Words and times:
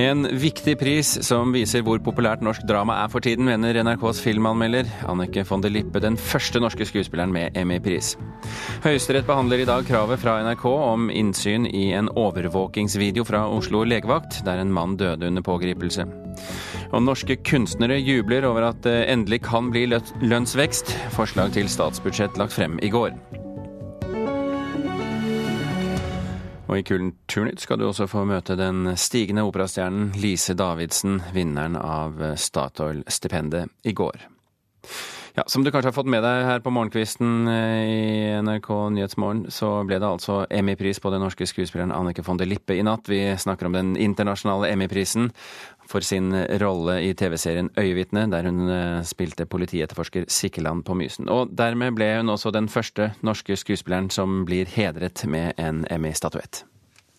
En 0.00 0.24
viktig 0.40 0.78
pris 0.80 1.08
som 1.26 1.50
viser 1.52 1.82
hvor 1.84 1.98
populært 2.00 2.40
norsk 2.44 2.62
drama 2.68 2.94
er 3.02 3.10
for 3.12 3.20
tiden, 3.24 3.44
mener 3.44 3.76
NRKs 3.84 4.22
filmanmelder 4.24 4.88
Annike 5.10 5.42
von 5.44 5.60
der 5.60 5.72
Lippe, 5.74 6.00
den 6.00 6.16
første 6.16 6.62
norske 6.62 6.86
skuespilleren 6.88 7.34
med 7.34 7.58
Emmy-pris. 7.58 8.14
Høyesterett 8.86 9.28
behandler 9.28 9.60
i 9.60 9.66
dag 9.68 9.84
kravet 9.84 10.22
fra 10.22 10.38
NRK 10.46 10.64
om 10.70 11.10
innsyn 11.12 11.66
i 11.68 11.90
en 11.98 12.08
overvåkingsvideo 12.16 13.26
fra 13.28 13.42
Oslo 13.52 13.82
legevakt, 13.84 14.40
der 14.46 14.62
en 14.62 14.72
mann 14.72 14.96
døde 14.96 15.28
under 15.28 15.44
pågripelse. 15.44 16.08
Og 16.94 17.04
norske 17.04 17.36
kunstnere 17.44 18.00
jubler 18.00 18.48
over 18.48 18.70
at 18.70 18.80
det 18.86 19.02
endelig 19.12 19.42
kan 19.50 19.68
bli 19.74 19.84
lønnsvekst. 19.90 20.96
Forslag 21.18 21.52
til 21.58 21.68
statsbudsjett 21.68 22.40
lagt 22.40 22.56
frem 22.56 22.80
i 22.80 22.88
går. 22.94 23.12
Og 26.70 26.78
i 26.78 26.84
Kulturnytt 26.86 27.64
skal 27.64 27.80
du 27.80 27.88
også 27.88 28.06
få 28.06 28.22
møte 28.30 28.54
den 28.54 28.92
stigende 28.94 29.42
operastjernen 29.42 30.12
Lise 30.22 30.54
Davidsen, 30.54 31.18
vinneren 31.34 31.74
av 31.74 32.22
Statoil-stipendet 32.38 33.72
i 33.90 33.94
går. 33.98 34.22
Ja, 35.34 35.44
Som 35.46 35.64
du 35.64 35.70
kanskje 35.70 35.88
har 35.88 35.94
fått 35.94 36.10
med 36.10 36.24
deg 36.24 36.44
her 36.46 36.62
på 36.62 36.72
morgenkvisten 36.74 37.48
eh, 37.48 37.90
i 37.90 38.40
NRK 38.42 38.68
Nyhetsmorgen, 38.96 39.44
så 39.52 39.84
ble 39.86 40.00
det 40.02 40.08
altså 40.08 40.42
Emmy-pris 40.50 40.98
på 41.00 41.12
den 41.14 41.22
norske 41.22 41.46
skuespilleren 41.46 41.94
Annike 41.94 42.24
von 42.26 42.40
der 42.40 42.50
Lippe 42.50 42.74
i 42.74 42.82
natt. 42.82 43.08
Vi 43.10 43.20
snakker 43.38 43.68
om 43.68 43.76
den 43.76 43.92
internasjonale 43.96 44.72
Emmy-prisen 44.72 45.30
for 45.90 46.02
sin 46.06 46.32
rolle 46.62 47.00
i 47.06 47.12
TV-serien 47.14 47.70
Øyevitne, 47.78 48.26
der 48.30 48.48
hun 48.48 48.66
eh, 48.68 49.02
spilte 49.06 49.46
politietterforsker 49.46 50.26
Sikkeland 50.28 50.84
på 50.84 50.94
Mysen. 50.98 51.30
Og 51.30 51.54
dermed 51.58 51.94
ble 51.98 52.10
hun 52.18 52.34
også 52.34 52.50
den 52.54 52.68
første 52.68 53.12
norske 53.22 53.56
skuespilleren 53.56 54.10
som 54.10 54.44
blir 54.48 54.66
hedret 54.66 55.24
med 55.26 55.54
en 55.58 55.84
Emmy-statuett. 55.90 56.64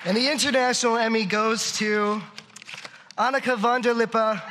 And 0.04 0.18
the 0.18 0.32
international 0.32 0.98
Emmy 0.98 1.24
goes 1.30 1.72
to 1.78 2.20
Annika 3.18 3.56
von 3.56 3.84
der 3.84 3.94
Lippe 3.94 4.42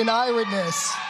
in 0.00 0.08
Eyewitness. 0.08 1.07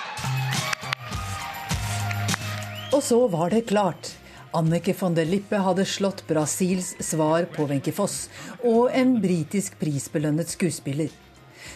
Og 2.88 3.02
så 3.04 3.18
var 3.28 3.50
det 3.52 3.66
klart. 3.68 4.14
Annike 4.56 4.94
von 4.96 5.12
der 5.12 5.28
Lippe 5.28 5.58
hadde 5.60 5.84
slått 5.84 6.22
Brasils 6.26 6.94
svar 7.04 7.44
på 7.52 7.66
Wenche 7.68 7.92
Foss 7.92 8.30
og 8.64 8.88
en 8.96 9.18
britisk 9.20 9.76
prisbelønnet 9.76 10.48
skuespiller. 10.48 11.12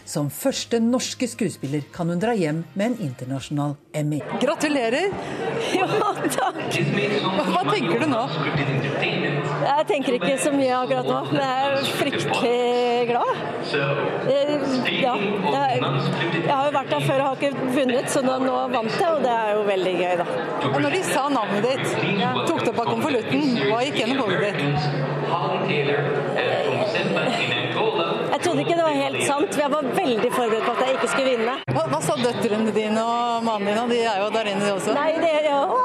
Som 0.05 0.31
første 0.34 0.81
norske 0.83 1.28
skuespiller 1.31 1.84
kan 1.95 2.11
hun 2.11 2.20
dra 2.22 2.34
hjem 2.34 2.64
med 2.75 2.86
en 2.86 2.97
internasjonal 3.08 3.77
Emmy. 3.95 4.20
Gratulerer! 4.42 5.12
Ja, 5.72 5.86
takk. 6.27 6.56
Hva 7.47 7.61
tenker 7.69 8.03
du 8.03 8.09
nå? 8.11 8.22
Jeg 9.62 9.84
tenker 9.89 10.17
ikke 10.17 10.33
så 10.42 10.50
mye 10.53 10.75
akkurat 10.75 11.06
nå, 11.06 11.19
men 11.31 11.39
jeg 11.39 11.69
er 11.69 11.86
fryktelig 12.00 13.06
glad. 13.12 13.42
Eh, 14.27 14.67
ja, 14.98 15.14
jeg, 15.14 15.78
jeg 16.34 16.50
har 16.50 16.66
jo 16.66 16.75
vært 16.75 16.91
der 16.92 17.06
før 17.06 17.22
og 17.22 17.28
har 17.28 17.39
ikke 17.39 17.70
vunnet, 17.77 18.11
så 18.11 18.25
nå, 18.27 18.37
nå 18.42 18.56
vant 18.75 18.91
jeg, 18.98 19.06
og 19.06 19.22
det 19.22 19.33
er 19.37 19.55
jo 19.55 19.62
veldig 19.70 19.94
gøy, 20.00 20.12
da. 20.20 20.27
Og 20.72 20.78
når 20.83 20.98
de 20.98 21.03
sa 21.06 21.25
navnet 21.33 21.69
ditt, 21.69 21.87
tok 22.50 22.64
det 22.64 22.75
opp 22.75 22.83
av 22.84 22.91
konvolutten, 22.91 23.48
hva 23.70 23.81
gikk 23.87 24.03
gjennom 24.03 24.27
hodet 24.27 24.53
ditt? 24.59 26.31
Trodde 28.53 28.67
ikke 28.67 28.75
det 28.77 28.84
var 28.84 28.97
helt 29.00 29.22
sant, 29.25 29.55
jeg 29.56 29.72
var 29.72 29.86
veldig 29.97 30.31
forberedt 30.34 30.67
på 30.67 30.72
at 30.75 30.81
jeg 30.84 30.97
ikke 30.98 31.06
skulle 31.08 31.31
vinne. 31.31 31.53
Hva, 31.72 31.84
hva 31.89 32.00
sa 32.05 32.17
døtrene 32.20 32.72
dine 32.77 33.00
og 33.00 33.47
mannen 33.47 33.78
din? 33.78 33.92
De 33.94 34.00
er 34.05 34.19
jo 34.20 34.27
der 34.34 34.50
inne, 34.50 34.67
de 34.67 34.72
også. 34.75 34.92
Nei, 34.92 35.06
det, 35.17 35.31
er 35.39 35.47
jo... 35.48 35.78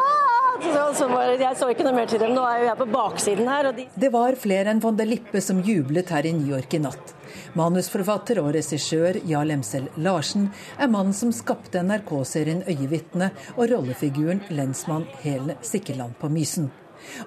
så 0.97 1.07
jeg 1.31 1.51
så 1.61 1.69
ikke 1.71 1.85
noe 1.87 1.95
mer 1.95 2.09
til 2.11 2.19
dem. 2.19 2.33
Nå 2.35 2.43
er 2.43 2.57
jo 2.59 2.65
jeg 2.67 2.79
på 2.81 2.87
baksiden 2.91 3.47
her. 3.47 3.69
De... 3.77 3.85
Det 4.03 4.09
var 4.11 4.35
flere 4.41 4.73
enn 4.73 4.81
von 4.83 4.99
der 4.99 5.07
Lippe 5.07 5.39
som 5.45 5.61
jublet 5.63 6.11
her 6.11 6.27
i 6.27 6.33
New 6.35 6.51
York 6.57 6.75
i 6.75 6.81
natt. 6.83 7.13
Manusforfatter 7.55 8.41
og 8.41 8.49
regissør 8.57 9.21
Jarl 9.31 9.53
Emsel 9.55 9.87
Larsen 10.03 10.49
er 10.75 10.91
mannen 10.91 11.15
som 11.15 11.31
skapte 11.31 11.85
NRK-serien 11.87 12.65
Øyevitne 12.67 13.31
og 13.55 13.71
rollefiguren 13.71 14.43
lensmann 14.51 15.07
Helen 15.23 15.55
Sikkeland 15.63 16.19
på 16.19 16.27
Mysen. 16.35 16.67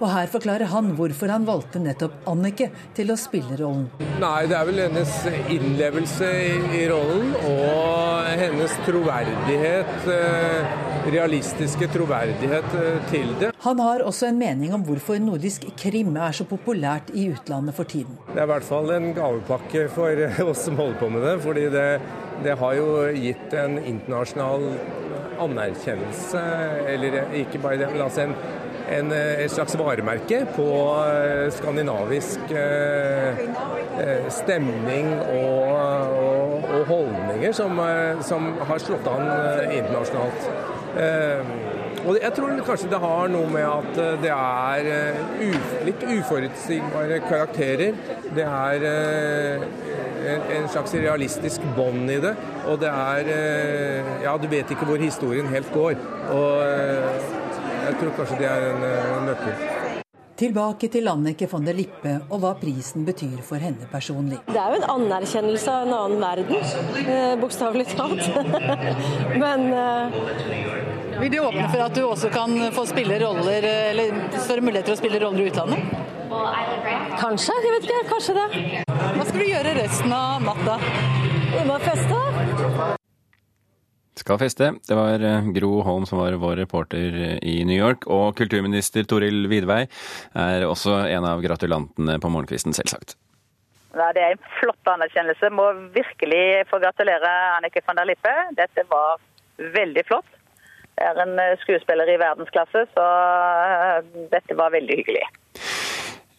Og 0.00 0.06
her 0.12 0.30
forklarer 0.32 0.70
han 0.72 0.92
hvorfor 0.98 1.32
han 1.32 1.46
valgte 1.48 1.82
nettopp 1.82 2.28
Annike 2.30 2.70
til 2.96 3.12
å 3.12 3.18
spille 3.20 3.58
rollen. 3.60 3.88
Nei, 4.20 4.44
det 4.50 4.56
er 4.58 4.68
vel 4.68 4.82
hennes 4.84 5.14
innlevelse 5.52 6.30
i, 6.76 6.84
rollen 6.90 7.34
og 7.48 8.28
hennes 8.40 8.76
troverdighet, 8.86 10.08
eh, 10.14 10.78
realistiske 11.10 11.90
troverdighet 11.92 12.76
eh, 12.80 13.10
til 13.12 13.34
det. 13.40 13.50
Han 13.64 13.82
har 13.84 14.04
også 14.06 14.30
en 14.30 14.40
mening 14.40 14.74
om 14.76 14.84
hvorfor 14.86 15.20
nordisk 15.20 15.66
krim 15.80 16.16
er 16.16 16.36
så 16.36 16.46
populært 16.48 17.12
i 17.12 17.28
utlandet 17.32 17.76
for 17.76 17.88
tiden. 17.88 18.16
Det 18.30 18.38
er 18.38 18.48
i 18.48 18.52
hvert 18.54 18.66
fall 18.66 18.92
en 18.94 19.10
gavepakke 19.16 19.86
for 19.92 20.24
oss 20.50 20.64
som 20.68 20.80
holder 20.80 21.00
på 21.00 21.10
med 21.12 21.26
det. 21.26 21.36
fordi 21.44 21.68
det, 21.72 21.88
det 22.44 22.56
har 22.60 22.78
jo 22.78 22.88
gitt 23.16 23.54
en 23.56 23.78
internasjonal 23.78 24.66
anerkjennelse, 25.40 26.40
eller 26.94 27.20
ikke 27.40 27.60
bare 27.62 27.80
det, 27.80 27.92
men 27.92 28.04
altså 28.04 28.26
en 28.26 28.34
en, 28.90 29.12
eh, 29.12 29.44
et 29.44 29.52
slags 29.52 29.76
varemerke 29.78 30.42
på 30.56 30.68
eh, 31.06 31.46
skandinavisk 31.54 32.52
eh, 32.58 33.40
stemning 34.32 35.12
og, 35.20 36.14
og, 36.18 36.68
og 36.70 36.86
holdninger 36.90 37.52
som, 37.56 37.80
som, 38.26 38.52
har 38.66 38.80
slått 38.82 39.08
an 39.10 39.26
internasjonalt. 39.74 40.46
Og 42.00 42.16
jeg 42.16 42.32
tror 42.32 42.62
kanskje 42.64 42.88
det 42.88 43.00
har 43.02 43.28
noe 43.28 43.50
med 43.52 43.66
at 43.66 43.98
det 44.22 44.30
er 44.32 44.86
litt 45.84 46.04
uforutsigbare 46.06 47.18
karakterer. 47.26 47.98
Det 48.32 48.46
er 48.46 48.86
en 50.56 50.70
slags 50.72 50.96
realistisk 50.96 51.66
bånd 51.76 52.08
i 52.14 52.16
det. 52.24 52.32
Og 52.72 52.80
det 52.80 52.88
er 52.88 53.28
Ja, 54.24 54.38
du 54.40 54.48
vet 54.48 54.72
ikke 54.72 54.88
hvor 54.88 55.02
historien 55.02 55.52
helt 55.52 55.68
går. 55.76 56.00
Og 56.32 57.38
jeg 58.00 58.06
tror 58.08 58.16
kanskje 58.16 58.36
det 58.40 58.46
er 58.48 58.62
en, 58.70 58.84
eh, 58.88 59.16
nøkkel. 59.28 59.54
Tilbake 60.40 60.88
til 60.88 61.08
Annike 61.08 61.46
von 61.52 61.66
der 61.66 61.76
Lippe 61.76 62.14
og 62.30 62.40
hva 62.40 62.54
prisen 62.56 63.04
betyr 63.04 63.42
for 63.44 63.60
henne 63.60 63.84
personlig. 63.92 64.38
Det 64.46 64.56
er 64.56 64.72
jo 64.72 64.78
en 64.80 64.86
anerkjennelse 64.94 65.68
av 65.68 65.86
en 65.86 65.92
annen 65.92 66.20
verden, 66.20 66.56
eh, 67.04 67.36
bokstavelig 67.36 67.86
talt. 67.92 68.24
Men 69.42 69.66
uh... 69.74 71.20
Vil 71.20 71.30
det 71.30 71.40
åpne 71.40 71.68
for 71.68 71.84
at 71.84 71.94
du 71.94 72.00
også 72.06 72.30
kan 72.32 72.72
få 72.72 72.86
spille 72.88 73.20
roller, 73.20 73.66
eller 73.68 74.16
større 74.38 74.64
muligheter 74.64 74.88
til 74.88 74.96
å 74.96 75.00
spille 75.02 75.20
roller 75.20 75.44
i 75.44 75.50
utlandet? 75.50 75.92
Kanskje, 77.20 77.58
jeg 77.60 77.74
vet 77.74 77.90
ikke. 77.90 78.06
Kanskje 78.14 78.38
det. 78.38 78.48
Hva 78.88 79.28
skal 79.28 79.44
du 79.44 79.46
gjøre 79.50 79.76
resten 79.82 80.16
av 80.16 80.40
natta? 80.48 80.80
Feste, 81.84 82.16
da 82.16 82.99
skal 84.20 84.38
feste. 84.40 84.72
Det 84.86 84.96
var 84.96 85.22
eh, 85.24 85.48
Gro 85.56 85.80
Holm 85.86 86.06
som 86.08 86.20
var 86.20 86.36
vår 86.40 86.60
reporter 86.62 87.16
eh, 87.16 87.38
i 87.42 87.62
New 87.68 87.76
York. 87.76 88.06
Og 88.10 88.36
kulturminister 88.38 89.06
Toril 89.08 89.48
Vidvei 89.50 89.82
er 90.38 90.66
også 90.68 91.00
en 91.08 91.26
av 91.28 91.42
gratulantene 91.44 92.18
på 92.20 92.32
morgenkvisten, 92.32 92.76
selvsagt. 92.76 93.16
Ja, 93.96 94.12
det 94.14 94.22
er 94.22 94.36
en 94.36 94.44
flott 94.60 94.92
anerkjennelse. 94.92 95.50
Må 95.54 95.72
virkelig 95.96 96.44
få 96.70 96.78
gratulere 96.82 97.32
Annike 97.56 97.82
van 97.86 97.98
der 97.98 98.12
Lippe. 98.12 98.34
Dette 98.58 98.86
var 98.92 99.18
veldig 99.74 100.06
flott. 100.08 100.38
Det 100.94 101.08
er 101.08 101.20
en 101.24 101.36
eh, 101.40 101.58
skuespiller 101.64 102.08
i 102.12 102.18
verdensklasse, 102.20 102.86
så 102.94 103.06
dette 104.32 104.56
var 104.58 104.74
veldig 104.76 105.02
hyggelig. 105.02 105.26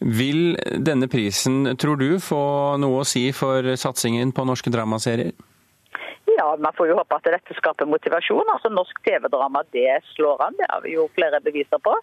Vil 0.02 0.56
denne 0.82 1.06
prisen, 1.10 1.76
tror 1.78 1.98
du, 2.00 2.18
få 2.22 2.42
noe 2.82 3.02
å 3.02 3.06
si 3.06 3.28
for 3.36 3.66
satsingen 3.78 4.32
på 4.34 4.46
norske 4.48 4.70
dramaserier? 4.74 5.34
Man 6.58 6.74
får 6.76 6.90
jo 6.90 6.98
håpe 6.98 7.16
at 7.16 7.28
dette 7.34 7.56
skaper 7.56 7.88
motivasjon. 7.88 8.48
Altså 8.54 8.70
Norsk 8.72 8.98
TV-drama 9.06 9.64
det 9.72 10.00
slår 10.12 10.42
an, 10.46 10.56
det 10.58 10.68
har 10.70 10.82
vi 10.84 10.96
jo 10.96 11.08
flere 11.16 11.40
beviser 11.44 11.80
på. 11.82 11.94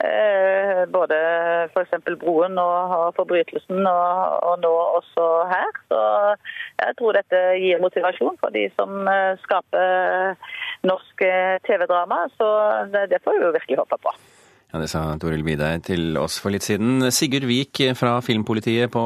Eh, 0.00 0.82
både 0.88 1.16
f.eks. 1.74 1.92
Broen 2.22 2.58
og, 2.58 2.94
og 2.96 3.14
Forbrytelsen, 3.18 3.82
og, 3.86 4.38
og, 4.48 4.54
nå 4.64 4.72
også 5.00 5.26
her. 5.50 5.70
Så 5.92 6.00
jeg 6.80 6.96
tror 7.00 7.18
dette 7.18 7.42
gir 7.60 7.82
motivasjon 7.84 8.40
for 8.40 8.54
de 8.54 8.66
som 8.78 9.08
eh, 9.10 9.36
skaper 9.44 10.36
norsk 10.88 11.26
eh, 11.26 11.56
TV-drama. 11.68 12.26
Så 12.38 12.50
det, 12.94 13.08
det 13.12 13.24
får 13.24 13.38
vi 13.38 13.48
jo 13.48 13.56
virkelig 13.58 13.82
håpe 13.82 14.00
på. 14.06 14.14
Ja, 14.72 14.78
Det 14.78 14.88
sa 14.88 15.02
Toril 15.18 15.42
Vidar 15.42 15.80
til 15.82 16.14
oss 16.20 16.36
for 16.38 16.54
litt 16.54 16.62
siden. 16.62 17.02
Sigurd 17.10 17.46
Vik 17.48 17.80
fra 17.98 18.20
Filmpolitiet 18.22 18.92
på 18.94 19.02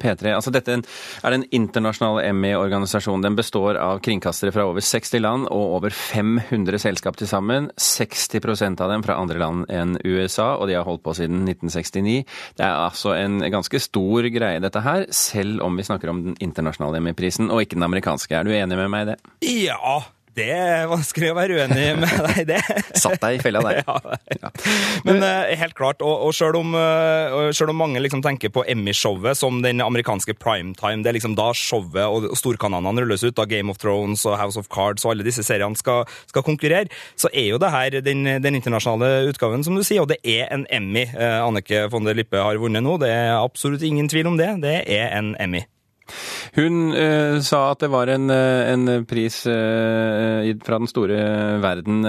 P3. 0.00 0.32
Altså 0.32 0.52
Dette 0.54 0.78
er 0.78 1.34
den 1.34 1.44
internasjonale 1.52 2.24
Emmy-organisasjonen. 2.30 3.26
Den 3.26 3.36
består 3.36 3.76
av 3.76 4.00
kringkastere 4.04 4.54
fra 4.54 4.64
over 4.70 4.80
60 4.80 5.20
land 5.20 5.50
og 5.52 5.76
over 5.76 5.92
500 5.92 6.80
selskap 6.80 7.20
til 7.20 7.28
sammen. 7.28 7.68
60% 7.76 8.80
av 8.80 8.94
dem 8.94 9.04
fra 9.04 9.18
andre 9.20 9.42
land 9.42 9.68
enn 9.68 9.98
USA, 10.00 10.54
og 10.56 10.70
de 10.70 10.78
har 10.78 10.88
holdt 10.88 11.04
på 11.04 11.16
siden 11.20 11.44
1969. 11.44 12.24
Det 12.56 12.64
er 12.64 12.80
altså 12.80 13.12
en 13.18 13.42
ganske 13.52 13.82
stor 13.84 14.30
greie, 14.32 14.64
dette 14.64 14.80
her, 14.80 15.04
selv 15.12 15.60
om 15.66 15.76
vi 15.76 15.84
snakker 15.86 16.08
om 16.08 16.24
den 16.30 16.40
internasjonale 16.40 17.02
Emmy-prisen, 17.02 17.52
og 17.52 17.66
ikke 17.66 17.76
den 17.76 17.88
amerikanske. 17.90 18.32
Er 18.38 18.48
du 18.48 18.56
enig 18.56 18.80
med 18.80 18.92
meg 18.96 19.04
i 19.04 19.12
det? 19.12 19.20
Ja, 19.68 20.00
det 20.36 20.48
er 20.54 20.86
vanskelig 20.88 21.28
å 21.32 21.36
være 21.36 21.58
uenig 21.60 21.86
med 22.00 22.12
deg 22.24 22.38
i 22.40 22.44
det. 22.48 22.60
Satt 22.96 23.20
deg 23.20 23.36
i 23.36 23.40
fella 23.42 23.60
der. 23.64 23.82
ja. 24.42 24.50
Men 25.04 25.20
uh, 25.20 25.50
helt 25.60 25.76
klart, 25.76 26.00
og, 26.04 26.28
og 26.28 26.32
selv, 26.36 26.56
om, 26.62 26.72
uh, 26.76 27.68
om 27.68 27.76
mange 27.76 28.00
liksom 28.00 28.22
tenker 28.24 28.52
på 28.52 28.64
Emmy-showet 28.72 29.36
som 29.38 29.60
den 29.64 29.82
amerikanske 29.84 30.36
primetime, 30.40 31.02
det 31.04 31.12
er 31.12 31.18
liksom 31.18 31.36
da 31.38 31.50
showet 31.56 32.00
og, 32.06 32.30
og 32.30 32.38
storkanalene 32.40 33.04
rulles 33.04 33.26
ut, 33.26 33.36
da 33.36 33.46
Game 33.48 33.72
of 33.72 33.80
Thrones 33.82 34.24
og 34.28 34.38
House 34.40 34.60
of 34.60 34.70
Cards 34.72 35.04
og 35.04 35.14
alle 35.14 35.26
disse 35.26 35.44
seriene 35.44 35.76
skal, 35.76 36.08
skal 36.30 36.46
konkurrere, 36.46 36.88
så 37.18 37.28
er 37.32 37.50
jo 37.50 37.60
det 37.60 37.72
her 37.74 38.00
den, 38.00 38.24
den, 38.40 38.56
internasjonale 38.56 39.28
utgaven, 39.32 39.64
som 39.66 39.76
du 39.76 39.84
sier, 39.84 40.04
og 40.04 40.10
det 40.12 40.20
er 40.24 40.48
en 40.54 40.64
Emmy. 40.72 41.04
Uh, 41.12 41.42
Annike 41.44 41.86
von 41.92 42.08
der 42.08 42.16
Lippe 42.16 42.40
har 42.40 42.60
vunnet 42.62 42.84
nå, 42.84 42.96
det 43.02 43.12
er 43.12 43.36
absolutt 43.36 43.84
ingen 43.84 44.08
tvil 44.08 44.32
om 44.32 44.40
det. 44.40 44.54
Det 44.64 44.80
er 44.96 45.12
en 45.18 45.34
Emmy. 45.40 45.66
Hun 46.58 46.92
uh, 46.92 47.38
sa 47.44 47.62
at 47.72 47.82
det 47.84 47.90
var 47.92 48.10
en, 48.12 48.28
eh, 48.32 48.72
en 48.72 49.06
pris 49.08 49.38
uh, 49.48 50.44
fra 50.66 50.80
den 50.82 50.90
store 50.90 51.22
verden. 51.62 52.02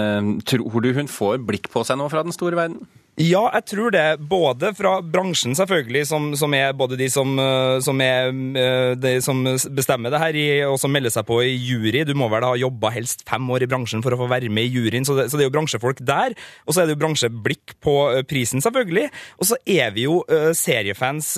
Tror 0.48 0.84
du 0.84 0.92
hun 0.98 1.12
får 1.12 1.44
blikk 1.48 1.72
på 1.74 1.86
seg 1.88 2.00
nå 2.00 2.10
fra 2.12 2.26
den 2.26 2.36
store 2.36 2.60
verden? 2.60 2.84
Ja, 3.14 3.44
jeg 3.54 3.66
tror 3.70 3.92
det. 3.94 4.04
Både 4.26 4.72
fra 4.74 4.96
bransjen, 5.06 5.54
selvfølgelig, 5.54 6.08
som, 6.10 6.32
som 6.34 6.54
er 6.58 6.72
både 6.74 6.98
de 6.98 7.06
som, 7.14 7.36
eh, 7.38 7.78
som, 7.86 8.00
er, 8.02 8.32
eh, 8.58 8.94
de 8.98 9.12
som 9.22 9.44
bestemmer 9.78 10.10
det 10.10 10.22
her, 10.22 10.38
og 10.72 10.80
som 10.82 10.90
melder 10.90 11.14
seg 11.14 11.28
på 11.28 11.38
i 11.46 11.52
jury. 11.54 12.02
Du 12.10 12.16
må 12.18 12.26
vel 12.32 12.42
ha 12.48 12.56
jobba 12.58 12.90
helst 12.96 13.22
fem 13.30 13.46
år 13.54 13.68
i 13.68 13.70
bransjen 13.70 14.02
for 14.02 14.16
å 14.16 14.20
få 14.24 14.30
være 14.32 14.50
med 14.50 14.66
i 14.66 14.80
juryen, 14.80 15.06
så 15.06 15.14
det, 15.20 15.28
så 15.30 15.38
det 15.38 15.46
er 15.46 15.52
jo 15.52 15.54
bransjefolk 15.54 16.02
der. 16.02 16.34
Og 16.66 16.74
så 16.74 16.82
er 16.82 16.90
det 16.90 16.96
jo 16.96 17.04
bransjeblikk 17.04 17.76
på 17.86 17.94
eh, 18.16 18.24
prisen, 18.26 18.66
selvfølgelig. 18.66 19.06
Og 19.38 19.52
så 19.52 19.62
er 19.62 19.94
vi 19.94 20.08
jo 20.08 20.24
seriefans 20.58 21.36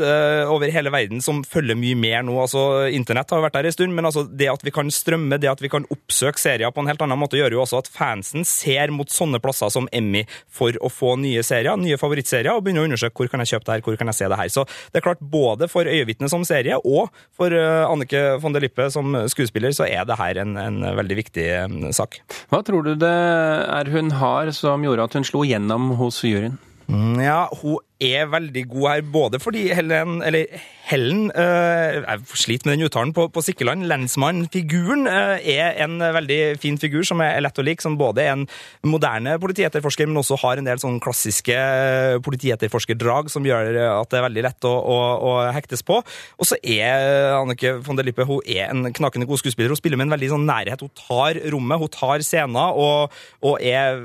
over 0.52 0.72
hele 0.72 0.92
verden 0.94 1.20
som 1.24 1.42
følger 1.48 1.76
mye 1.80 1.98
mer 2.00 2.24
nå. 2.24 2.36
Altså, 2.40 2.86
Internett 2.94 3.32
har 3.34 3.44
vært 3.44 3.58
der 3.58 3.68
en 3.68 3.76
stund, 3.76 3.96
men 3.98 4.08
altså, 4.08 4.24
det 4.30 4.48
at 4.52 4.64
vi 4.64 4.72
kan 4.76 4.92
strømme, 4.94 5.40
det 5.42 5.50
at 5.52 5.64
vi 5.64 5.72
kan 5.72 5.88
oppsøke 5.92 6.40
serier 6.40 6.72
på 6.72 6.84
en 6.84 6.92
helt 6.92 7.04
annen 7.04 7.20
måte, 7.20 7.40
gjør 7.40 7.58
jo 7.58 7.64
også 7.66 7.82
at 7.84 7.92
fansen 7.92 8.48
ser 8.48 8.94
mot 8.96 9.12
sånne 9.12 9.42
plasser 9.44 9.74
som 9.74 9.90
Emmy 9.96 10.24
for 10.48 10.78
å 10.80 10.92
få 10.94 11.16
nye 11.20 11.44
serier 11.44 11.65
serier, 11.66 11.82
nye 11.82 11.98
favorittserier, 12.00 12.54
og 12.54 12.64
begynne 12.66 12.84
å 12.84 12.88
undersøke 12.90 13.18
hvor 13.18 13.32
kan 13.32 13.42
jeg 13.44 13.56
kjøpe 13.56 13.68
det 13.68 13.76
her, 13.76 13.86
hvor 13.86 13.98
kan 14.00 14.12
jeg 14.12 14.20
se 14.20 14.30
det 14.30 14.40
her. 14.40 14.52
Så 14.54 14.66
det 14.92 15.00
er 15.00 15.06
klart, 15.06 15.22
både 15.22 15.70
for 15.72 15.90
Øyevitnet 15.90 16.32
som 16.32 16.46
serie 16.46 16.78
og 16.78 17.10
for 17.36 17.54
uh, 17.54 17.90
Annike 17.90 18.38
von 18.42 18.56
der 18.56 18.66
Lippe 18.66 18.90
som 18.94 19.16
skuespiller, 19.32 19.74
så 19.76 19.88
er 19.88 20.06
det 20.06 20.20
her 20.20 20.42
en, 20.44 20.56
en 20.58 20.82
veldig 21.00 21.20
viktig 21.24 21.48
um, 21.66 21.82
sak. 21.96 22.20
Hva 22.52 22.62
tror 22.66 22.86
du 22.86 22.94
det 23.00 23.10
er 23.10 23.92
hun 23.94 24.14
har 24.20 24.52
som 24.56 24.84
gjorde 24.86 25.10
at 25.10 25.18
hun 25.18 25.28
slo 25.28 25.46
gjennom 25.48 25.96
hos 26.00 26.22
juryen? 26.26 26.60
Mm, 26.86 27.18
ja, 27.24 27.46
hun 27.62 27.82
er 28.04 28.28
veldig 28.28 28.64
god 28.68 28.88
her, 28.90 29.04
både 29.08 29.40
fordi 29.40 29.70
Helen, 29.74 30.20
eller 30.26 30.50
Helen 30.86 31.30
uh, 31.34 32.04
Jeg 32.04 32.26
sliter 32.38 32.68
med 32.68 32.76
den 32.76 32.86
uttalen 32.90 33.14
på, 33.16 33.28
på 33.34 33.42
Sikkeland. 33.42 33.86
Lensmann-figuren 33.90 35.08
uh, 35.08 35.40
er 35.40 35.80
en 35.86 35.98
veldig 36.00 36.58
fin 36.62 36.78
figur 36.82 37.06
som 37.08 37.24
er 37.24 37.40
lett 37.42 37.58
å 37.58 37.66
like. 37.66 37.82
Som 37.82 37.98
både 38.00 38.26
er 38.26 38.34
en 38.34 38.46
moderne 38.86 39.38
politietterforsker, 39.42 40.10
men 40.10 40.20
også 40.22 40.38
har 40.44 40.60
en 40.60 40.68
del 40.68 40.82
sånn 40.82 41.00
klassiske 41.04 41.56
politietterforskerdrag 42.26 43.32
som 43.34 43.48
gjør 43.48 43.72
at 43.96 44.12
det 44.12 44.20
er 44.20 44.28
veldig 44.28 44.46
lett 44.50 44.68
å, 44.68 44.76
å, 44.76 45.00
å 45.16 45.34
hektes 45.56 45.86
på. 45.86 46.02
Og 46.04 46.52
så 46.52 46.60
er 46.62 47.32
Annike 47.40 47.78
von 47.86 47.98
der 47.98 48.08
Lippe 48.08 48.28
hun 48.28 48.44
er 48.46 48.70
en 48.70 48.92
knakende 48.94 49.30
god 49.30 49.42
skuespiller. 49.42 49.72
Hun 49.72 49.82
spiller 49.82 50.02
med 50.02 50.10
en 50.10 50.18
veldig 50.18 50.36
sånn 50.36 50.48
nærhet. 50.50 50.84
Hun 50.84 50.94
tar 51.00 51.42
rommet, 51.56 51.82
hun 51.82 51.94
tar 51.96 52.24
scener, 52.26 52.78
og, 52.78 53.16
og 53.46 53.60
er 53.64 54.04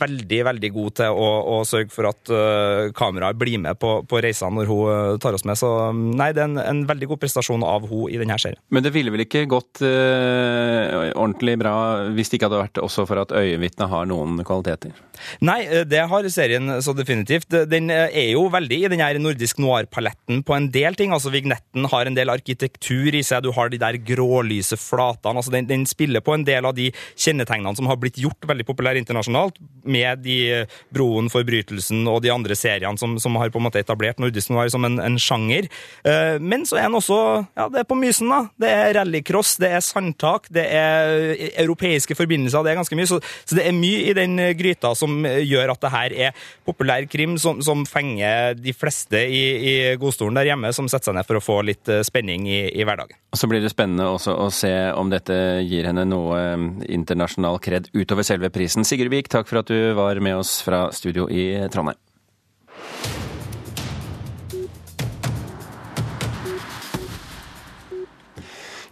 veldig 0.00 0.40
veldig 0.48 0.70
god 0.74 0.96
til 1.00 1.20
å, 1.22 1.28
å 1.54 1.56
sørge 1.68 1.92
for 1.92 2.08
at 2.10 2.32
uh, 2.32 2.90
kameraet 2.96 3.31
blir 3.38 3.60
med 3.62 3.78
på, 3.80 3.94
på 4.08 4.20
reisene 4.24 4.56
når 4.58 4.70
hun 4.70 4.90
uh, 4.90 5.18
tar 5.22 5.36
oss 5.36 5.46
med. 5.48 5.58
Så 5.58 5.68
nei, 5.92 6.30
det 6.34 6.44
er 6.44 6.50
en, 6.50 6.60
en, 6.62 6.82
veldig 6.88 7.12
god 7.12 7.22
prestasjon 7.22 7.64
av 7.66 7.86
hun 7.90 8.10
i 8.10 8.18
denne 8.20 8.38
serien. 8.42 8.60
Men 8.74 8.84
det 8.84 8.92
ville 8.94 9.12
vel 9.14 9.24
ikke 9.24 9.44
gått 9.50 9.82
eh, 9.86 11.12
ordentlig 11.12 11.54
bra 11.60 11.74
hvis 12.12 12.30
det 12.30 12.38
ikke 12.38 12.48
hadde 12.50 12.62
vært 12.64 12.80
også 12.82 13.06
for 13.08 13.22
at 13.22 13.34
øyenvitnet 13.36 13.90
har 13.92 14.08
noen 14.10 14.40
kvaliteter? 14.46 14.96
Nei, 15.44 15.60
det 15.86 16.02
har 16.10 16.26
serien 16.32 16.78
så 16.82 16.94
definitivt. 16.96 17.52
Den 17.70 17.90
er 17.92 18.32
jo 18.32 18.48
veldig 18.52 18.78
i 18.82 18.90
den 18.90 19.02
her 19.02 19.18
nordisk 19.22 19.60
noir-paletten 19.62 20.42
på 20.46 20.56
en 20.56 20.68
del 20.74 20.98
ting. 20.98 21.14
altså 21.14 21.32
Vignetten 21.32 21.86
har 21.92 22.08
en 22.08 22.16
del 22.18 22.32
arkitektur 22.32 23.14
i 23.14 23.22
seg, 23.26 23.44
du 23.44 23.52
har 23.54 23.70
de 23.70 23.80
der 23.80 24.00
grålyse 24.02 24.78
flatene. 24.80 25.38
altså 25.38 25.54
den, 25.54 25.68
den 25.70 25.86
spiller 25.88 26.24
på 26.24 26.34
en 26.34 26.46
del 26.46 26.66
av 26.66 26.74
de 26.76 26.90
kjennetegnene 27.14 27.76
som 27.78 27.88
har 27.90 28.00
blitt 28.02 28.20
gjort 28.20 28.48
veldig 28.48 28.66
populære 28.68 29.02
internasjonalt 29.02 29.60
med 29.84 30.22
de 30.26 30.38
Broen, 30.94 31.30
Forbrytelsen 31.32 32.06
og 32.10 32.22
de 32.24 32.32
andre 32.34 32.56
seriene 32.58 33.00
som, 33.00 33.16
som 33.22 33.38
har 33.40 33.52
på 33.52 33.60
en 33.60 33.66
måte 33.68 33.82
etablert 33.82 34.20
nordisk 34.22 34.52
noir 34.52 34.70
som 34.72 34.84
en, 34.88 34.98
en, 35.02 35.18
sjanger. 35.22 35.68
Eh, 36.08 36.38
men 36.42 36.66
så 36.68 36.80
er 36.80 36.88
den 36.88 36.98
også 36.98 37.18
ja, 37.56 37.68
det 37.72 37.82
er 37.82 37.88
på 37.88 37.98
Mysen, 37.98 38.30
da. 38.32 38.40
Det 38.58 38.72
er 38.72 38.94
rallycross, 38.98 39.54
det 39.62 39.72
er 39.76 39.84
sandtak, 39.84 40.48
det 40.52 40.66
er 40.66 41.36
europeiske 41.62 42.16
forbindelser. 42.18 42.64
Det 42.64 42.74
er 42.74 42.80
ganske 42.80 42.98
mye. 42.98 43.10
Så, 43.10 43.20
så 43.46 43.58
det 43.58 43.66
er 43.68 43.76
mye 43.76 44.04
i 44.10 44.16
den 44.16 44.38
gryta 44.58 44.94
som 44.98 45.22
gjør 45.22 45.74
at 45.74 45.82
det 45.82 45.92
her 45.92 46.16
er 46.28 46.46
populær 46.66 47.06
krim 47.10 47.36
som, 47.38 47.62
som 47.64 47.84
fenger 47.88 48.56
de 48.58 48.74
fleste 48.76 49.18
i, 49.28 49.42
i, 49.56 49.74
godstolen 50.00 50.38
der 50.38 50.52
hjemme, 50.52 50.72
som 50.74 50.88
setter 50.90 51.10
seg 51.10 51.18
ned 51.18 51.28
for 51.28 51.38
å 51.38 51.44
få 51.44 51.58
litt 51.66 51.90
eh, 51.92 52.04
spenning 52.06 52.46
i, 52.50 52.62
i 52.72 52.86
hverdagen. 52.86 53.18
Så 53.36 53.48
blir 53.50 53.62
det 53.64 53.72
spennende 53.72 54.10
også 54.12 54.36
å 54.36 54.48
se 54.54 54.72
om 54.98 55.12
dette 55.12 55.36
gir 55.66 55.88
henne 55.88 56.06
noe 56.08 56.38
eh, 56.40 56.68
internasjonal 56.98 57.60
kred 57.62 57.90
utover 57.94 58.26
selve 58.26 58.52
prisen. 58.54 58.86
Sigurd 58.88 59.12
Vik, 59.12 59.32
takk 59.32 59.50
for 59.50 59.62
at 59.62 59.70
du 59.70 59.92
var 59.98 60.20
med 60.22 60.40
oss 60.40 60.60
fra 60.66 60.88
studio 60.94 61.28
i 61.30 61.52
Trondheim. 61.72 62.00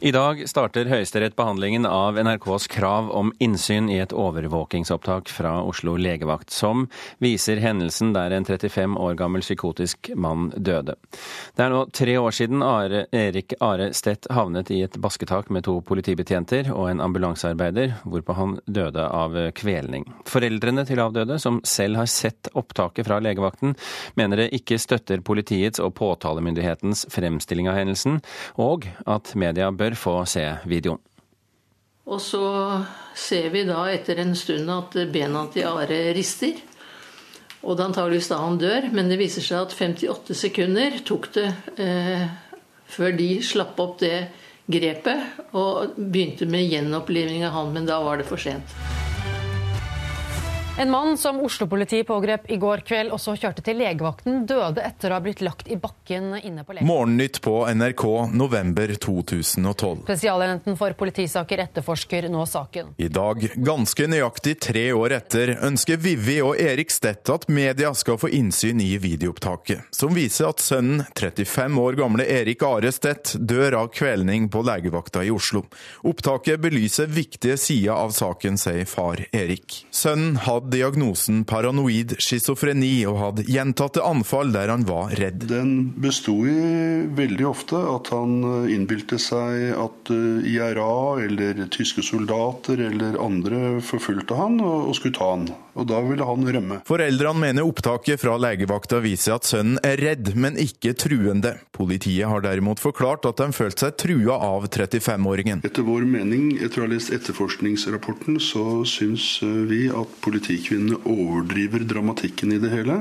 I 0.02 0.12
dag 0.17 0.38
starter 0.49 0.88
Høyesterett 0.88 1.35
behandlingen 1.37 1.85
av 1.85 2.17
NRKs 2.17 2.67
krav 2.73 3.11
om 3.12 3.35
innsyn 3.38 3.91
i 3.93 3.99
et 4.00 4.14
overvåkingsopptak 4.17 5.29
fra 5.29 5.58
Oslo 5.61 5.99
legevakt, 6.00 6.49
som 6.49 6.87
viser 7.20 7.61
hendelsen 7.61 8.14
der 8.14 8.32
en 8.32 8.47
35 8.49 8.97
år 8.97 9.19
gammel 9.20 9.44
psykotisk 9.44 10.08
mann 10.17 10.47
døde. 10.56 10.94
Det 11.52 11.67
er 11.67 11.75
nå 11.75 11.82
tre 11.93 12.14
år 12.17 12.32
siden 12.32 12.64
Are, 12.64 13.02
Erik 13.12 13.52
Are 13.61 13.91
Stett 13.93 14.25
havnet 14.32 14.73
i 14.73 14.79
et 14.87 14.97
basketak 14.97 15.50
med 15.52 15.67
to 15.69 15.76
politibetjenter 15.85 16.73
og 16.73 16.88
en 16.94 17.05
ambulansearbeider, 17.05 17.99
hvorpå 18.08 18.38
han 18.41 18.56
døde 18.64 19.05
av 19.05 19.37
kvelning. 19.61 20.08
Foreldrene 20.25 20.87
til 20.88 21.05
avdøde, 21.05 21.37
som 21.44 21.61
selv 21.61 22.00
har 22.00 22.08
sett 22.08 22.49
opptaket 22.56 23.05
fra 23.05 23.20
legevakten, 23.20 23.76
mener 24.17 24.46
det 24.46 24.49
ikke 24.62 24.81
støtter 24.81 25.20
politiets 25.20 25.85
og 25.85 25.93
påtalemyndighetens 26.00 27.05
fremstilling 27.12 27.69
av 27.69 27.76
hendelsen, 27.82 28.23
og 28.56 28.88
at 29.05 29.37
media 29.37 29.69
bør 29.69 29.89
bør 29.90 29.98
få 29.98 30.16
se 30.26 30.44
videoen. 30.66 31.00
Og 32.10 32.20
så 32.20 32.82
ser 33.14 33.50
vi 33.50 33.64
da 33.69 33.84
etter 33.90 34.19
en 34.19 34.34
stund 34.34 34.70
at 34.70 34.96
bena 35.12 35.46
til 35.53 35.67
Are 35.69 36.00
rister. 36.15 36.58
Og 37.62 37.76
det 37.76 37.84
antageligvis 37.84 38.31
da 38.31 38.38
han 38.41 38.58
dør, 38.58 38.88
men 38.91 39.10
det 39.10 39.19
viser 39.20 39.44
seg 39.44 39.67
at 39.67 39.74
58 39.76 40.34
sekunder 40.34 40.96
tok 41.05 41.29
det 41.34 41.50
eh, 41.76 42.24
før 42.88 43.12
de 43.19 43.29
slapp 43.44 43.79
opp 43.79 43.98
det 44.00 44.31
grepet 44.70 45.53
og 45.53 45.98
begynte 45.98 46.48
med 46.48 46.70
gjenopplivning 46.70 47.44
av 47.44 47.58
han, 47.58 47.74
men 47.76 47.86
da 47.86 48.00
var 48.03 48.19
det 48.19 48.26
for 48.31 48.41
sent. 48.41 48.99
En 50.79 50.91
mann 50.91 51.19
som 51.19 51.41
Oslo-politiet 51.41 52.06
pågrep 52.06 52.50
i 52.50 52.56
går 52.56 52.81
kveld 52.86 53.12
og 53.12 53.20
så 53.20 53.34
kjørte 53.36 53.60
til 53.65 53.77
legevakten, 53.82 54.44
døde 54.48 54.81
etter 54.81 55.10
å 55.10 55.19
ha 55.19 55.20
blitt 55.20 55.43
lagt 55.44 55.69
i 55.69 55.77
bakken 55.77 56.31
inne 56.39 56.62
på 56.65 56.72
legevakten. 56.72 56.89
Morgennytt 56.89 57.41
på 57.44 57.55
NRK 57.74 58.05
november 58.32 58.93
2012. 58.94 60.05
Spesialenheten 60.06 60.79
for 60.81 60.94
politisaker 60.96 61.60
etterforsker 61.67 62.29
nå 62.32 62.46
saken. 62.48 62.94
I 63.03 63.10
dag, 63.12 63.44
ganske 63.56 64.06
nøyaktig 64.08 64.55
tre 64.62 64.86
år 64.96 65.17
etter, 65.19 65.53
ønsker 65.67 66.00
Vivi 66.00 66.39
og 66.46 66.55
Erik 66.62 66.94
Stedt 66.94 67.29
at 67.34 67.48
media 67.53 67.93
skal 67.98 68.17
få 68.22 68.31
innsyn 68.39 68.81
i 68.81 68.94
videoopptaket, 69.03 69.91
som 69.93 70.15
viser 70.17 70.48
at 70.48 70.65
sønnen, 70.65 71.05
35 71.19 71.82
år 71.82 72.00
gamle 72.00 72.24
Erik 72.24 72.65
Are 72.65 72.94
Stett, 72.94 73.34
dør 73.36 73.82
av 73.82 73.93
kvelning 73.93 74.48
på 74.48 74.65
legevakta 74.65 75.27
i 75.27 75.34
Oslo. 75.34 75.67
Opptaket 76.08 76.62
belyser 76.62 77.10
viktige 77.10 77.58
sider 77.60 77.98
av 77.98 78.17
saken, 78.17 78.56
sier 78.60 78.89
far 78.89 79.27
Erik. 79.34 79.82
Sønnen 79.93 80.39
har 80.46 80.59
hadde 80.60 80.76
diagnosen 80.76 81.44
paranoid 81.48 82.14
schizofreni 82.20 83.06
og 83.08 83.19
hadde 83.20 83.46
gjentatte 83.48 84.05
anfall 84.05 84.52
der 84.55 84.72
han 84.72 84.84
var 84.88 85.14
redd. 85.19 85.46
Den 85.50 85.93
besto 86.00 86.36
i 86.46 87.06
veldig 87.17 87.46
ofte 87.48 87.81
at 87.81 88.12
han 88.14 88.40
eh, 88.44 88.74
innbilte 88.76 89.19
seg 89.20 89.72
at 89.81 90.12
eh, 90.12 90.52
IRA 90.52 91.24
eller 91.24 91.64
tyske 91.72 92.05
soldater 92.05 92.81
eller 92.90 93.19
andre 93.20 93.81
forfulgte 93.84 94.38
han 94.38 94.60
og 94.60 94.94
skulle 94.98 95.17
ta 95.17 95.32
han. 95.34 95.50
Og 95.79 95.86
da 95.88 96.00
ville 96.05 96.26
han 96.26 96.44
rømme. 96.44 96.81
Foreldrene 96.88 97.40
mener 97.40 97.67
opptaket 97.67 98.20
fra 98.20 98.34
legevakta 98.40 98.98
viser 99.05 99.36
at 99.38 99.46
sønnen 99.48 99.79
er 99.86 100.00
redd, 100.02 100.32
men 100.34 100.58
ikke 100.60 100.93
truende. 100.98 101.55
Politiet 101.76 102.29
har 102.29 102.43
derimot 102.44 102.82
forklart 102.82 103.29
at 103.31 103.40
de 103.40 103.48
følte 103.56 103.86
seg 103.86 103.96
trua 104.02 104.36
av 104.50 104.67
35-åringen. 104.69 105.62
Etter 105.67 105.86
vår 105.86 106.05
mening, 106.10 106.50
etter 106.58 106.82
å 106.82 106.88
ha 106.88 106.93
lest 106.93 107.14
etterforskningsrapporten, 107.14 108.40
så 108.43 108.82
syns 108.88 109.38
eh, 109.46 109.62
vi 109.70 109.86
at 109.94 110.19
politikvinnene 110.50 110.98
overdriver 111.06 111.84
dramatikken 111.86 112.52
i 112.52 112.58
det 112.58 112.70
hele 112.72 112.96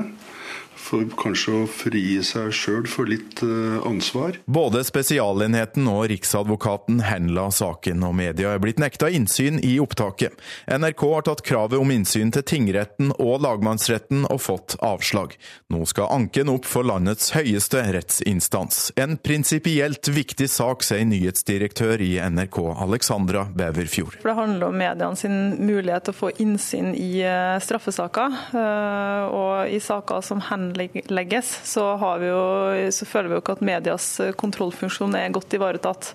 for 0.80 1.06
kanskje 1.20 1.54
å 1.62 1.66
frie 1.70 2.22
seg 2.26 2.50
sjøl 2.54 2.88
for 2.90 3.08
litt 3.10 3.42
eh, 3.44 3.76
ansvar. 3.86 4.38
Både 4.50 4.82
Spesialenheten 4.86 5.86
og 5.90 6.08
Riksadvokaten 6.10 7.02
henla 7.04 7.48
saken, 7.54 8.02
og 8.06 8.16
media 8.18 8.54
er 8.54 8.62
blitt 8.62 8.80
nekta 8.82 9.10
innsyn 9.12 9.60
i 9.66 9.76
opptaket. 9.82 10.34
NRK 10.70 11.04
har 11.12 11.26
tatt 11.28 11.44
kravet 11.46 11.78
om 11.80 11.92
innsyn 11.94 12.32
til 12.34 12.44
tingretten 12.46 13.12
og 13.18 13.44
lagmannsretten 13.44 14.26
og 14.30 14.40
fått 14.42 14.76
avslag. 14.84 15.36
Nå 15.72 15.84
skal 15.90 16.10
anken 16.14 16.52
opp 16.52 16.68
for 16.68 16.86
landets 16.86 17.30
høyeste 17.36 17.84
rettsinstans. 17.94 18.90
En 19.00 19.18
prinsipielt 19.20 20.10
viktig 20.10 20.48
sak, 20.50 20.84
sier 20.86 21.06
nyhetsdirektør 21.08 22.02
i 22.02 22.12
NRK, 22.32 22.60
Alexandra 22.80 23.46
Beverfjord. 23.54 24.18
For 24.22 24.32
Det 24.32 24.38
handler 24.40 24.72
om 24.72 24.80
mediene 24.80 25.18
sin 25.18 25.38
mulighet 25.60 26.08
til 26.08 26.16
å 26.16 26.20
få 26.24 26.32
innsyn 26.42 26.92
i 26.96 27.22
eh, 27.26 27.56
straffesaker, 27.62 28.40
eh, 28.56 29.24
og 29.30 29.70
i 29.70 29.80
saker 29.82 30.24
som 30.24 30.42
henlegger 30.50 30.69
legges, 30.76 31.50
så, 31.68 31.84
jo, 32.22 32.42
så, 32.94 33.08
føler 33.08 33.30
vi 33.30 33.36
jo 33.36 33.42
ikke 33.42 33.56
at 33.58 33.64
medias 33.66 34.06
kontrollfunksjon 34.40 35.16
er 35.18 35.34
godt 35.34 35.56
ivaretatt. 35.56 36.12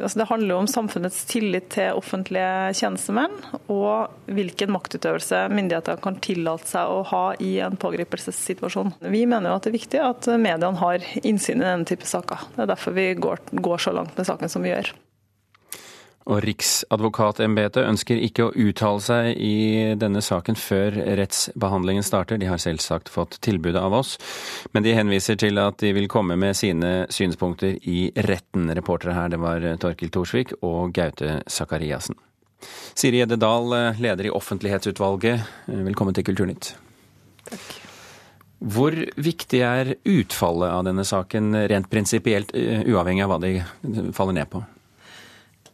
Altså 0.00 0.20
det 0.20 0.28
handler 0.30 0.54
jo 0.54 0.60
om 0.64 0.70
samfunnets 0.70 1.22
tillit 1.30 1.70
til 1.76 1.96
offentlige 1.98 2.74
tjenestemenn, 2.80 3.34
og 3.72 4.12
hvilken 4.30 4.74
maktutøvelse 4.74 5.46
myndigheter 5.52 6.00
kan 6.04 6.20
tillate 6.24 6.70
seg 6.70 6.92
å 6.92 7.02
ha 7.12 7.24
i 7.42 7.56
en 7.64 7.78
pågripelsessituasjon. 7.80 8.96
Vi 9.06 9.24
mener 9.28 9.50
jo 9.50 9.56
at 9.58 9.66
det 9.66 9.72
er 9.72 9.78
viktig 9.78 10.04
at 10.04 10.30
mediene 10.34 10.76
har 10.82 11.10
innsyn 11.22 11.62
i 11.62 11.68
denne 11.68 11.88
type 11.88 12.08
saker. 12.08 12.48
Det 12.54 12.66
er 12.66 12.72
derfor 12.74 12.96
vi 12.96 13.10
går, 13.18 13.48
går 13.62 13.88
så 13.88 13.96
langt 13.96 14.16
med 14.18 14.28
saken 14.28 14.52
som 14.52 14.64
vi 14.66 14.74
gjør. 14.74 14.94
Og 16.26 16.40
Riksadvokatembetet 16.42 17.86
ønsker 17.86 18.18
ikke 18.18 18.48
å 18.48 18.54
uttale 18.58 19.02
seg 19.04 19.28
i 19.38 19.94
denne 19.98 20.18
saken 20.24 20.58
før 20.58 20.96
rettsbehandlingen 21.20 22.02
starter. 22.06 22.40
De 22.42 22.48
har 22.50 22.58
selvsagt 22.58 23.12
fått 23.14 23.38
tilbudet 23.46 23.78
av 23.78 23.94
oss, 23.94 24.16
men 24.74 24.82
de 24.82 24.96
henviser 24.96 25.38
til 25.38 25.62
at 25.62 25.78
de 25.84 25.94
vil 25.94 26.10
komme 26.10 26.34
med 26.40 26.58
sine 26.58 27.06
synspunkter 27.14 27.78
i 27.86 28.10
retten. 28.26 28.66
Reportere 28.74 29.14
her 29.14 29.30
det 29.30 29.38
var 29.42 29.68
Torkil 29.78 30.10
Thorsvik 30.10 30.56
og 30.66 30.90
Gaute 30.98 31.40
Sakariassen. 31.46 32.18
Siri 32.96 33.20
Gjedde 33.20 33.38
Dahl, 33.38 33.70
leder 34.02 34.26
i 34.26 34.34
Offentlighetsutvalget, 34.34 35.46
velkommen 35.70 36.16
til 36.16 36.26
Kulturnytt. 36.26 36.74
Takk. 37.46 37.74
Hvor 38.56 38.94
viktig 39.20 39.60
er 39.62 39.90
utfallet 40.08 40.72
av 40.72 40.86
denne 40.88 41.04
saken 41.06 41.52
rent 41.68 41.90
prinsipielt, 41.92 42.54
uavhengig 42.56 43.26
av 43.26 43.34
hva 43.34 43.38
de 43.44 43.60
faller 44.16 44.40
ned 44.40 44.48
på? 44.50 44.62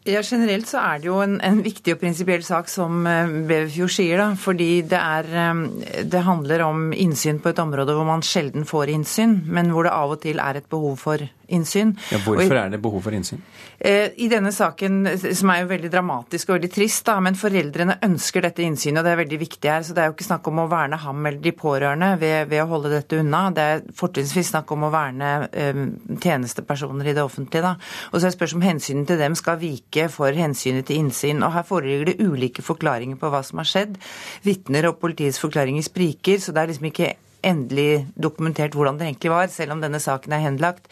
Ja, 0.02 0.18
Generelt 0.26 0.66
så 0.66 0.80
er 0.82 0.98
det 0.98 1.06
jo 1.06 1.20
en, 1.22 1.36
en 1.46 1.60
viktig 1.62 1.94
og 1.94 2.00
prinsipiell 2.00 2.42
sak, 2.42 2.66
som 2.70 3.04
eh, 3.06 3.28
Beverfjord 3.46 3.92
sier. 3.94 4.18
da, 4.18 4.32
Fordi 4.34 4.70
det, 4.90 4.98
er, 4.98 5.28
eh, 5.30 6.02
det 6.10 6.24
handler 6.26 6.64
om 6.66 6.88
innsyn 6.90 7.38
på 7.42 7.52
et 7.52 7.62
område 7.62 7.94
hvor 7.94 8.08
man 8.08 8.24
sjelden 8.26 8.66
får 8.66 8.90
innsyn, 8.96 9.36
men 9.46 9.70
hvor 9.70 9.86
det 9.86 9.94
av 9.94 10.16
og 10.16 10.24
til 10.24 10.42
er 10.42 10.58
et 10.58 10.66
behov 10.72 10.98
for 11.04 11.22
innsyn. 11.52 11.94
Ja, 12.12 12.20
hvorfor 12.24 12.58
er 12.58 12.72
det 12.72 12.80
behov 12.82 13.04
for 13.04 13.16
innsyn? 13.16 13.42
Eh, 13.78 14.12
I 14.16 14.28
denne 14.30 14.52
saken, 14.54 15.04
som 15.34 15.50
er 15.52 15.62
jo 15.62 15.70
veldig 15.72 15.90
dramatisk 15.92 16.50
og 16.50 16.56
veldig 16.56 16.70
trist, 16.72 17.04
da, 17.08 17.16
men 17.24 17.38
foreldrene 17.38 17.98
ønsker 18.06 18.46
dette 18.46 18.64
innsynet, 18.64 19.00
og 19.00 19.06
det 19.06 19.14
er 19.14 19.20
veldig 19.22 19.40
viktig 19.42 19.72
her. 19.72 19.86
Så 19.86 19.96
det 19.96 20.04
er 20.04 20.10
jo 20.10 20.16
ikke 20.16 20.28
snakk 20.28 20.50
om 20.50 20.62
å 20.62 20.68
verne 20.70 21.00
ham 21.02 21.26
eller 21.26 21.40
de 21.42 21.54
pårørende 21.56 22.12
ved, 22.20 22.50
ved 22.52 22.64
å 22.64 22.68
holde 22.70 22.92
dette 22.94 23.18
unna. 23.22 23.42
Det 23.54 23.66
er 23.72 23.82
fortrinnsvis 23.98 24.52
snakk 24.52 24.70
om 24.74 24.86
å 24.86 24.92
verne 24.92 25.32
um, 25.48 25.82
tjenestepersoner 26.22 27.10
i 27.10 27.16
det 27.16 27.24
offentlige. 27.24 27.64
Da. 27.64 27.74
Og 28.12 28.18
så 28.18 28.26
er 28.26 28.30
det 28.30 28.36
spørsmål 28.38 28.62
om 28.62 28.68
hensynet 28.68 29.10
til 29.10 29.20
dem 29.20 29.36
skal 29.38 29.60
vike 29.60 30.08
for 30.12 30.36
hensynet 30.36 30.88
til 30.88 31.02
innsyn. 31.02 31.42
Og 31.42 31.54
her 31.56 31.66
foreligger 31.66 32.12
det 32.12 32.20
ulike 32.22 32.64
forklaringer 32.64 33.18
på 33.20 33.32
hva 33.32 33.42
som 33.46 33.62
har 33.62 33.68
skjedd. 33.68 33.98
Vitner 34.46 34.90
og 34.90 35.00
politiets 35.02 35.40
forklaringer 35.42 35.84
spriker, 35.86 36.40
så 36.42 36.54
det 36.54 36.62
er 36.62 36.72
liksom 36.72 36.90
ikke 36.92 37.12
endelig 37.42 38.06
dokumentert 38.14 38.76
hvordan 38.76 38.98
det 38.98 39.10
egentlig 39.10 39.34
var, 39.34 39.50
selv 39.52 39.76
om 39.76 39.82
denne 39.82 40.00
saken 40.02 40.36
er 40.36 40.46
henlagt. 40.46 40.88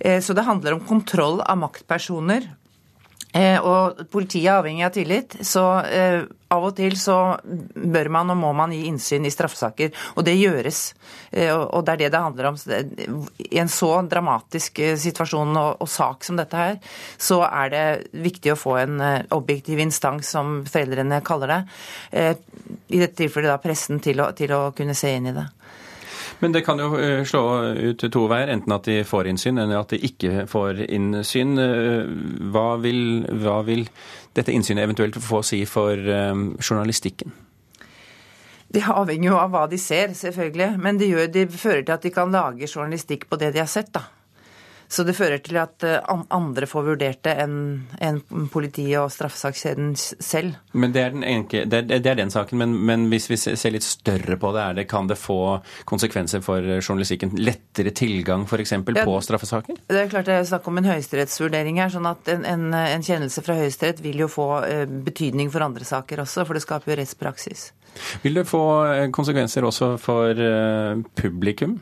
Eh, 0.00 0.20
så 0.24 0.36
det 0.36 0.48
handler 0.48 0.76
om 0.76 0.86
kontroll 0.88 1.40
av 1.44 1.60
maktpersoner. 1.60 2.48
Eh, 3.30 3.62
og 3.62 4.00
politiet 4.10 4.48
er 4.48 4.56
avhengig 4.58 4.82
av 4.82 4.94
tillit, 4.96 5.36
så 5.46 5.62
eh, 5.86 6.24
av 6.50 6.64
og 6.66 6.72
til 6.74 6.96
så 6.98 7.36
bør 7.78 8.08
man 8.10 8.32
og 8.32 8.40
må 8.40 8.48
man 8.58 8.72
gi 8.74 8.88
innsyn 8.88 9.28
i 9.28 9.30
straffesaker. 9.30 9.92
Og 10.18 10.26
det 10.26 10.34
gjøres. 10.34 10.80
Og 11.30 11.84
det 11.86 11.92
er 11.92 12.00
det 12.00 12.08
det 12.10 12.22
handler 12.24 12.48
om. 12.48 12.56
I 13.38 13.60
en 13.62 13.70
så 13.70 13.92
dramatisk 14.10 14.80
situasjon 14.98 15.54
og, 15.54 15.76
og 15.78 15.86
sak 15.86 16.26
som 16.26 16.40
dette 16.40 16.58
her, 16.58 16.80
så 17.22 17.38
er 17.46 17.70
det 17.70 17.84
viktig 18.26 18.50
å 18.50 18.58
få 18.58 18.74
en 18.80 18.98
objektiv 19.30 19.78
instans, 19.78 20.32
som 20.34 20.64
foreldrene 20.66 21.22
kaller 21.22 21.54
det. 21.54 21.60
I 22.90 22.98
dette 22.98 23.20
tilfellet 23.22 23.52
da 23.52 23.60
pressen, 23.62 24.02
til 24.02 24.26
å, 24.26 24.32
til 24.34 24.50
å 24.58 24.64
kunne 24.74 24.98
se 24.98 25.14
inn 25.14 25.30
i 25.30 25.36
det. 25.38 25.46
Men 26.40 26.54
det 26.54 26.62
kan 26.64 26.80
jo 26.80 26.94
eh, 26.96 27.20
slå 27.28 27.42
ut 27.76 28.04
to 28.12 28.24
veier, 28.30 28.48
enten 28.52 28.72
at 28.72 28.88
de 28.88 29.02
får 29.04 29.28
innsyn 29.28 29.60
eller 29.60 29.82
at 29.82 29.92
de 29.92 30.00
ikke 30.08 30.46
får 30.48 30.84
innsyn. 30.88 31.58
Eh, 31.60 32.08
hva 32.52 32.70
vil, 32.80 33.02
hva 33.42 33.60
vil 33.66 33.84
dette 34.36 34.54
innsynet 34.54 34.86
eventuelt 34.86 35.20
få 35.20 35.42
si 35.44 35.62
for 35.68 35.92
eh, 35.92 36.32
journalistikken? 36.60 37.36
Det 38.70 38.84
avhenger 38.86 39.32
jo 39.32 39.36
av 39.36 39.50
hva 39.50 39.66
de 39.68 39.78
ser, 39.82 40.14
selvfølgelig. 40.14 40.70
Men 40.78 40.98
det, 41.00 41.10
gjør, 41.10 41.28
det 41.34 41.48
fører 41.52 41.82
til 41.82 41.96
at 41.96 42.06
de 42.06 42.14
kan 42.14 42.32
lage 42.32 42.70
journalistikk 42.70 43.26
på 43.28 43.38
det 43.40 43.52
de 43.56 43.64
har 43.64 43.70
sett. 43.70 43.92
da. 43.92 44.06
Så 44.90 45.04
det 45.06 45.14
fører 45.14 45.38
til 45.38 45.54
at 45.60 45.84
eh, 45.86 46.00
andre 46.34 46.66
får 46.66 46.86
vurdert 46.88 47.20
det 47.22 47.36
enn 47.44 47.58
en 48.02 48.16
politiet 48.50 48.98
og 48.98 49.12
straffesakskjeden 49.14 49.92
selv. 49.94 50.56
Men 50.74 50.94
det 50.94 51.04
er 51.04 51.12
den, 51.14 51.22
enke, 51.26 51.62
det 51.70 51.84
er, 51.84 52.00
det 52.02 52.10
er 52.10 52.18
den 52.18 52.32
saken, 52.34 52.58
men, 52.58 52.74
men, 52.88 53.04
hvis 53.12 53.28
vi 53.30 53.38
ser 53.38 53.70
litt 53.70 53.86
større 53.86 54.34
på 54.40 54.50
det, 54.56 54.64
det, 54.80 54.86
kan 54.90 55.06
det 55.06 55.18
få 55.20 55.60
konsekvenser 55.86 56.42
for 56.42 56.66
journalistikken? 56.80 57.36
Lettere 57.38 57.94
tilgang 57.94 58.48
f.eks. 58.48 58.74
Ja, 58.74 59.04
på 59.06 59.14
straffesaker? 59.22 59.78
Det 59.86 60.00
er 60.00 60.10
klart 60.10 60.26
det 60.26 60.40
er 60.40 60.48
snakk 60.50 60.66
om 60.66 60.82
en 60.82 60.90
høyesterettsvurdering 60.90 61.78
her. 61.78 61.92
sånn 61.94 62.10
at 62.10 62.32
en, 62.34 62.42
en, 62.48 62.66
en 62.74 63.06
kjennelse 63.06 63.44
fra 63.46 63.60
Høyesterett 63.60 64.02
vil 64.02 64.24
jo 64.24 64.30
få 64.32 64.48
eh, 64.66 64.86
betydning 64.90 65.52
for 65.54 65.62
andre 65.66 65.86
saker 65.86 66.24
også, 66.24 66.48
for 66.48 66.58
det 66.58 66.64
skaper 66.66 66.90
jo 66.90 66.98
rettspraksis. 66.98 67.68
Vil 68.24 68.42
det 68.42 68.46
få 68.50 68.64
eh, 68.88 69.06
konsekvenser 69.14 69.70
også 69.70 69.94
for 70.02 70.34
publikum? 71.14 71.78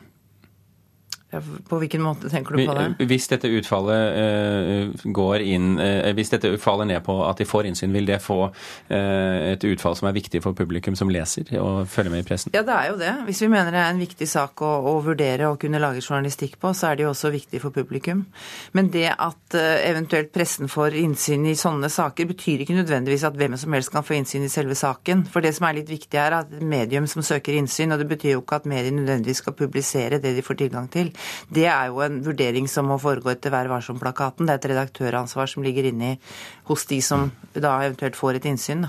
På 1.69 1.77
hvilken 1.77 2.01
måte 2.01 2.29
tenker 2.29 2.55
du 2.57 2.65
på 2.65 2.73
det? 2.73 3.05
Hvis 3.09 3.27
dette 3.29 3.49
utfallet 3.53 4.15
uh, 4.17 5.09
går 5.13 5.43
inn 5.45 5.75
uh, 5.77 6.09
Hvis 6.17 6.31
dette 6.33 6.49
faller 6.57 6.87
ned 6.89 7.03
på 7.05 7.19
at 7.21 7.37
de 7.37 7.45
får 7.45 7.69
innsyn, 7.69 7.93
vil 7.93 8.07
det 8.09 8.17
få 8.23 8.39
uh, 8.49 9.37
et 9.51 9.63
utfall 9.69 9.97
som 9.99 10.09
er 10.09 10.15
viktig 10.17 10.41
for 10.41 10.57
publikum 10.57 10.97
som 10.97 11.11
leser 11.13 11.45
og 11.61 11.83
følger 11.91 12.15
med 12.15 12.23
i 12.23 12.27
pressen? 12.27 12.53
Ja, 12.55 12.63
det 12.65 12.73
er 12.73 12.89
jo 12.89 12.97
det. 12.97 13.13
Hvis 13.27 13.43
vi 13.45 13.51
mener 13.51 13.69
det 13.75 13.83
er 13.83 13.93
en 13.93 14.01
viktig 14.01 14.25
sak 14.29 14.63
å, 14.65 14.71
å 14.89 14.95
vurdere 15.05 15.51
og 15.51 15.59
kunne 15.61 15.81
lage 15.81 16.01
journalistikk 16.01 16.57
på, 16.61 16.73
så 16.73 16.89
er 16.89 16.97
det 16.97 17.05
jo 17.05 17.11
også 17.13 17.31
viktig 17.35 17.61
for 17.61 17.75
publikum. 17.77 18.25
Men 18.73 18.89
det 18.93 19.11
at 19.13 19.57
eventuelt 19.59 20.33
pressen 20.33 20.69
får 20.71 20.97
innsyn 20.97 21.45
i 21.49 21.55
sånne 21.57 21.91
saker, 21.93 22.29
betyr 22.33 22.65
ikke 22.65 22.77
nødvendigvis 22.79 23.27
at 23.29 23.37
hvem 23.37 23.57
som 23.59 23.77
helst 23.77 23.93
kan 23.93 24.05
få 24.05 24.17
innsyn 24.17 24.47
i 24.47 24.51
selve 24.51 24.77
saken. 24.77 25.27
For 25.29 25.45
det 25.45 25.53
som 25.57 25.69
er 25.69 25.77
litt 25.77 25.93
viktig, 25.93 26.17
er 26.17 26.39
at 26.41 26.57
medium 26.57 27.05
som 27.09 27.25
søker 27.25 27.57
innsyn, 27.59 27.93
og 27.93 28.01
det 28.01 28.09
betyr 28.09 28.35
jo 28.37 28.43
ikke 28.43 28.63
at 28.63 28.69
mediene 28.69 29.03
nødvendigvis 29.03 29.43
skal 29.43 29.57
publisere 29.59 30.21
det 30.23 30.33
de 30.37 30.45
får 30.45 30.61
tilgang 30.63 30.89
til. 30.91 31.13
Det 31.53 31.67
er 31.69 31.89
jo 31.91 32.01
en 32.05 32.21
vurdering 32.25 32.69
som 32.71 32.89
må 32.89 32.99
foregå 33.01 33.33
etter 33.33 33.53
Vær 33.53 33.69
varsom-plakaten. 33.71 34.47
Det 34.47 34.55
er 34.55 34.61
et 34.61 34.71
redaktøransvar 34.73 35.51
som 35.51 35.65
ligger 35.65 35.89
inni 35.89 36.15
hos 36.69 36.87
de 36.89 37.01
som 37.05 37.29
da 37.53 37.77
eventuelt 37.85 38.19
får 38.19 38.39
et 38.39 38.49
innsyn. 38.51 38.87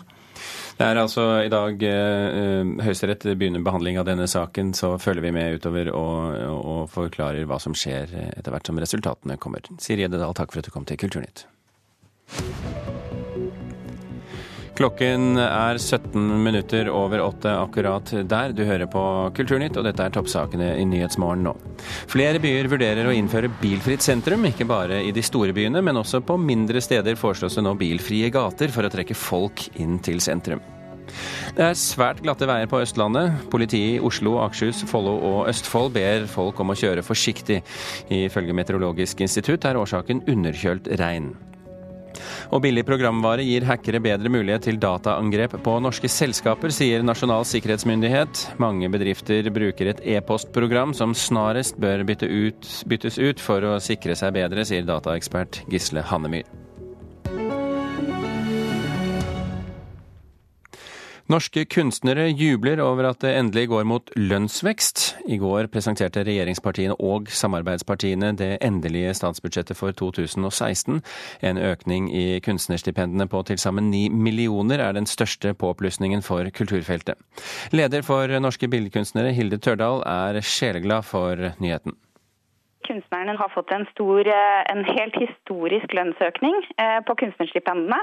Det 0.81 0.87
er 0.87 0.97
altså 0.97 1.25
i 1.45 1.51
dag 1.53 1.83
eh, 1.85 2.71
Høyesterett 2.87 3.27
begynner 3.37 3.65
behandling 3.65 3.99
av 4.01 4.07
denne 4.09 4.29
saken. 4.31 4.73
Så 4.77 4.95
følger 5.03 5.27
vi 5.27 5.35
med 5.37 5.61
utover 5.61 5.93
og, 5.93 6.39
og 6.57 6.83
forklarer 6.93 7.45
hva 7.49 7.61
som 7.61 7.77
skjer 7.77 8.15
etter 8.31 8.55
hvert 8.55 8.73
som 8.73 8.81
resultatene 8.81 9.37
kommer. 9.43 9.69
Siri 9.83 10.09
Eddedal, 10.09 10.37
takk 10.39 10.55
for 10.55 10.63
at 10.63 10.71
du 10.71 10.75
kom 10.75 10.89
til 10.89 11.01
Kulturnytt. 11.01 11.45
Klokken 14.81 15.37
er 15.37 15.77
17 15.77 16.15
minutter 16.41 16.89
over 16.89 17.21
åtte 17.21 17.51
akkurat 17.53 18.15
der. 18.25 18.55
Du 18.57 18.63
hører 18.65 18.89
på 18.89 19.03
Kulturnytt, 19.37 19.77
og 19.77 19.85
dette 19.85 20.07
er 20.07 20.15
toppsakene 20.15 20.71
i 20.81 20.87
Nyhetsmorgen 20.89 21.45
nå. 21.45 21.53
Flere 22.09 22.41
byer 22.41 22.71
vurderer 22.73 23.11
å 23.11 23.13
innføre 23.13 23.51
bilfritt 23.61 24.01
sentrum, 24.01 24.47
ikke 24.49 24.65
bare 24.65 25.03
i 25.05 25.11
de 25.13 25.21
store 25.21 25.53
byene, 25.53 25.83
men 25.85 26.01
også 26.01 26.23
på 26.25 26.39
mindre 26.41 26.81
steder 26.81 27.21
foreslås 27.21 27.59
det 27.59 27.67
nå 27.67 27.75
bilfrie 27.77 28.33
gater 28.33 28.73
for 28.73 28.89
å 28.89 28.93
trekke 28.95 29.19
folk 29.21 29.67
inn 29.85 30.01
til 30.01 30.25
sentrum. 30.25 30.65
Det 31.59 31.67
er 31.67 31.77
svært 31.77 32.25
glatte 32.25 32.49
veier 32.49 32.73
på 32.73 32.81
Østlandet. 32.81 33.37
Politiet 33.53 33.99
i 33.99 34.01
Oslo, 34.01 34.39
Akershus, 34.47 34.81
Follo 34.89 35.19
og 35.35 35.53
Østfold 35.53 35.93
ber 35.99 36.25
folk 36.25 36.65
om 36.65 36.73
å 36.73 36.79
kjøre 36.87 37.05
forsiktig. 37.05 37.61
Ifølge 38.23 38.57
Meteorologisk 38.57 39.21
institutt 39.29 39.69
er 39.69 39.83
årsaken 39.85 40.25
underkjølt 40.25 40.89
regn. 41.05 41.35
Og 42.50 42.62
billig 42.64 42.85
programvare 42.88 43.45
gir 43.47 43.67
hackere 43.69 44.02
bedre 44.02 44.33
mulighet 44.33 44.67
til 44.69 44.81
dataangrep 44.83 45.59
på 45.64 45.76
norske 45.83 46.11
selskaper, 46.11 46.73
sier 46.75 47.05
Nasjonal 47.07 47.47
sikkerhetsmyndighet. 47.49 48.47
Mange 48.62 48.90
bedrifter 48.93 49.50
bruker 49.55 49.93
et 49.93 50.02
e-postprogram 50.17 50.95
som 50.97 51.17
snarest 51.17 51.81
bør 51.81 52.05
bytte 52.09 52.31
ut, 52.31 52.73
byttes 52.90 53.21
ut 53.21 53.43
for 53.43 53.64
å 53.64 53.76
sikre 53.83 54.19
seg 54.19 54.35
bedre, 54.37 54.67
sier 54.69 54.88
dataekspert 54.88 55.64
Gisle 55.71 56.05
Hannemyr. 56.11 56.60
Norske 61.31 61.63
kunstnere 61.71 62.25
jubler 62.35 62.81
over 62.83 63.07
at 63.07 63.21
det 63.23 63.31
endelig 63.39 63.69
går 63.71 63.85
mot 63.87 64.09
lønnsvekst. 64.19 65.03
I 65.31 65.37
går 65.39 65.69
presenterte 65.71 66.25
regjeringspartiene 66.27 66.97
og 66.99 67.29
samarbeidspartiene 67.31 68.33
det 68.35 68.57
endelige 68.67 69.13
statsbudsjettet 69.15 69.79
for 69.79 69.95
2016. 69.95 70.99
En 71.47 71.61
økning 71.63 72.09
i 72.11 72.41
kunstnerstipendene 72.43 73.29
på 73.31 73.45
til 73.47 73.61
sammen 73.63 73.93
ni 73.93 74.09
millioner 74.11 74.83
er 74.83 74.97
den 74.97 75.07
største 75.07 75.53
påplussingen 75.55 76.25
for 76.27 76.51
kulturfeltet. 76.51 77.15
Leder 77.71 78.03
for 78.03 78.27
Norske 78.43 78.67
billedkunstnere, 78.67 79.31
Hilde 79.31 79.61
Tørdal, 79.63 80.03
er 80.03 80.41
sjeleglad 80.43 81.07
for 81.07 81.53
nyheten. 81.63 81.95
Kunstnerne 82.89 83.37
har 83.39 83.53
fått 83.55 83.71
en, 83.71 83.87
stor, 83.93 84.27
eh, 84.27 84.65
en 84.73 84.83
helt 84.83 85.15
historisk 85.23 85.95
lønnsøkning 85.95 86.59
eh, 86.75 86.99
på 87.07 87.15
kunstnerstipendene. 87.23 88.01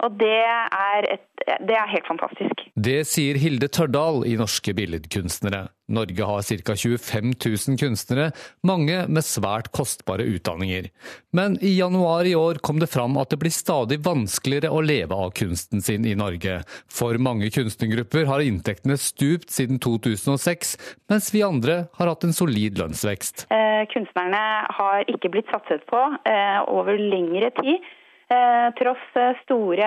Og 0.00 0.16
det 0.20 0.38
er, 0.40 1.06
et, 1.12 1.26
det 1.66 1.76
er, 1.76 1.88
helt 1.90 2.08
fantastisk. 2.08 2.62
Det 2.72 3.02
sier 3.08 3.36
Hilde 3.40 3.68
Tørdal 3.68 4.24
i 4.28 4.36
Norske 4.40 4.72
billedkunstnere. 4.76 5.66
Norge 5.90 6.24
har 6.24 6.44
ca. 6.46 6.76
25 6.78 7.32
000 7.34 7.78
kunstnere, 7.80 8.28
mange 8.64 9.02
med 9.10 9.26
svært 9.26 9.72
kostbare 9.74 10.24
utdanninger. 10.30 10.88
Men 11.36 11.58
i 11.60 11.74
januar 11.74 12.28
i 12.30 12.36
år 12.38 12.62
kom 12.64 12.78
det 12.80 12.88
fram 12.92 13.18
at 13.20 13.34
det 13.34 13.40
blir 13.42 13.52
stadig 13.52 14.00
vanskeligere 14.06 14.70
å 14.72 14.80
leve 14.84 15.18
av 15.18 15.34
kunsten 15.36 15.84
sin 15.84 16.06
i 16.08 16.16
Norge. 16.16 16.60
For 16.88 17.18
mange 17.20 17.50
kunstnergrupper 17.52 18.30
har 18.30 18.46
inntektene 18.46 18.96
stupt 19.00 19.50
siden 19.52 19.82
2006, 19.82 20.76
mens 21.10 21.32
vi 21.34 21.44
andre 21.44 21.82
har 21.98 22.14
hatt 22.14 22.24
en 22.24 22.36
solid 22.36 22.80
lønnsvekst. 22.80 23.48
Eh, 23.52 23.82
kunstnerne 23.92 24.44
har 24.78 25.10
ikke 25.10 25.32
blitt 25.34 25.50
satset 25.52 25.84
på 25.90 26.00
eh, 26.24 26.60
over 26.70 26.96
lengre 26.96 27.50
tid. 27.60 27.90
Eh, 28.30 28.68
tross 28.78 29.16
eh, 29.18 29.32
store 29.42 29.86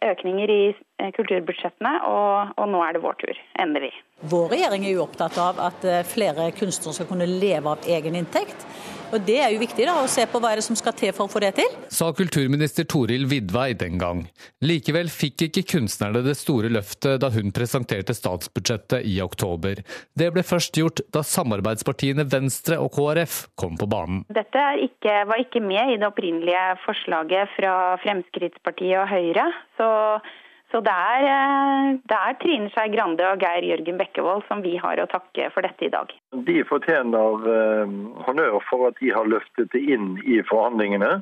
økninger 0.00 0.50
i 0.50 0.62
eh, 0.72 1.10
kulturbudsjettene, 1.12 1.90
og, 2.08 2.54
og 2.56 2.70
nå 2.72 2.78
er 2.86 2.96
det 2.96 3.02
vår 3.04 3.18
tur. 3.20 3.40
Endelig. 3.60 3.90
Vår 4.32 4.46
regjering 4.54 4.86
er 4.86 4.94
jo 4.94 5.02
opptatt 5.04 5.36
av 5.42 5.60
at 5.60 5.84
flere 6.08 6.48
kunstnere 6.56 6.96
skal 6.96 7.10
kunne 7.10 7.28
leve 7.28 7.74
av 7.74 7.84
egen 7.84 8.16
inntekt. 8.16 8.64
Og 9.12 9.20
Det 9.26 9.36
er 9.44 9.50
jo 9.52 9.60
viktig 9.60 9.84
da, 9.84 9.98
å 10.00 10.08
se 10.08 10.24
på 10.24 10.40
hva 10.40 10.54
er 10.54 10.60
det 10.60 10.64
som 10.64 10.76
skal 10.78 10.94
til 10.96 11.12
for 11.12 11.28
å 11.28 11.32
få 11.32 11.42
det 11.44 11.52
til. 11.58 11.68
Sa 11.92 12.08
kulturminister 12.16 12.86
Toril 12.88 13.26
Vidvei 13.28 13.74
den 13.76 13.98
gang. 14.00 14.22
Likevel 14.64 15.10
fikk 15.12 15.46
ikke 15.50 15.66
kunstnerne 15.74 16.22
det 16.24 16.32
store 16.40 16.70
løftet 16.72 17.20
da 17.20 17.28
hun 17.34 17.52
presenterte 17.52 18.16
statsbudsjettet 18.16 19.04
i 19.04 19.18
oktober. 19.24 19.82
Det 20.16 20.30
ble 20.32 20.44
først 20.46 20.80
gjort 20.80 21.04
da 21.12 21.20
samarbeidspartiene 21.28 22.24
Venstre 22.32 22.80
og 22.80 22.94
KrF 22.96 23.42
kom 23.60 23.76
på 23.76 23.90
banen. 23.92 24.24
Dette 24.32 24.64
ikke, 24.86 25.18
var 25.28 25.44
ikke 25.44 25.60
med 25.60 25.92
i 25.92 25.98
det 26.00 26.08
opprinnelige 26.08 26.64
forslaget 26.86 27.52
fra 27.58 27.74
Fremskrittspartiet 28.06 28.96
og 29.02 29.12
Høyre. 29.12 29.44
Så 29.76 29.90
så 30.72 30.80
det 30.80 30.92
er, 30.92 31.24
eh, 31.28 31.88
det 32.08 32.16
er, 32.16 32.36
Trine 32.40 32.70
Skei 32.72 32.88
Grande 32.94 33.26
og 33.28 33.42
Geir 33.44 33.66
Jørgen 33.68 33.98
Bekkevold 34.00 34.46
som 34.48 34.62
vi 34.64 34.78
har 34.80 35.02
å 35.02 35.08
takke 35.10 35.50
for 35.52 35.66
dette 35.66 35.84
i 35.84 35.92
dag. 35.92 36.14
De 36.48 36.62
fortjener 36.64 37.44
eh, 37.52 37.92
honnør 38.24 38.56
for 38.70 38.88
at 38.88 38.96
de 39.02 39.12
har 39.12 39.28
løftet 39.28 39.68
det 39.76 39.82
inn 39.84 40.16
i 40.24 40.40
forhandlingene. 40.48 41.18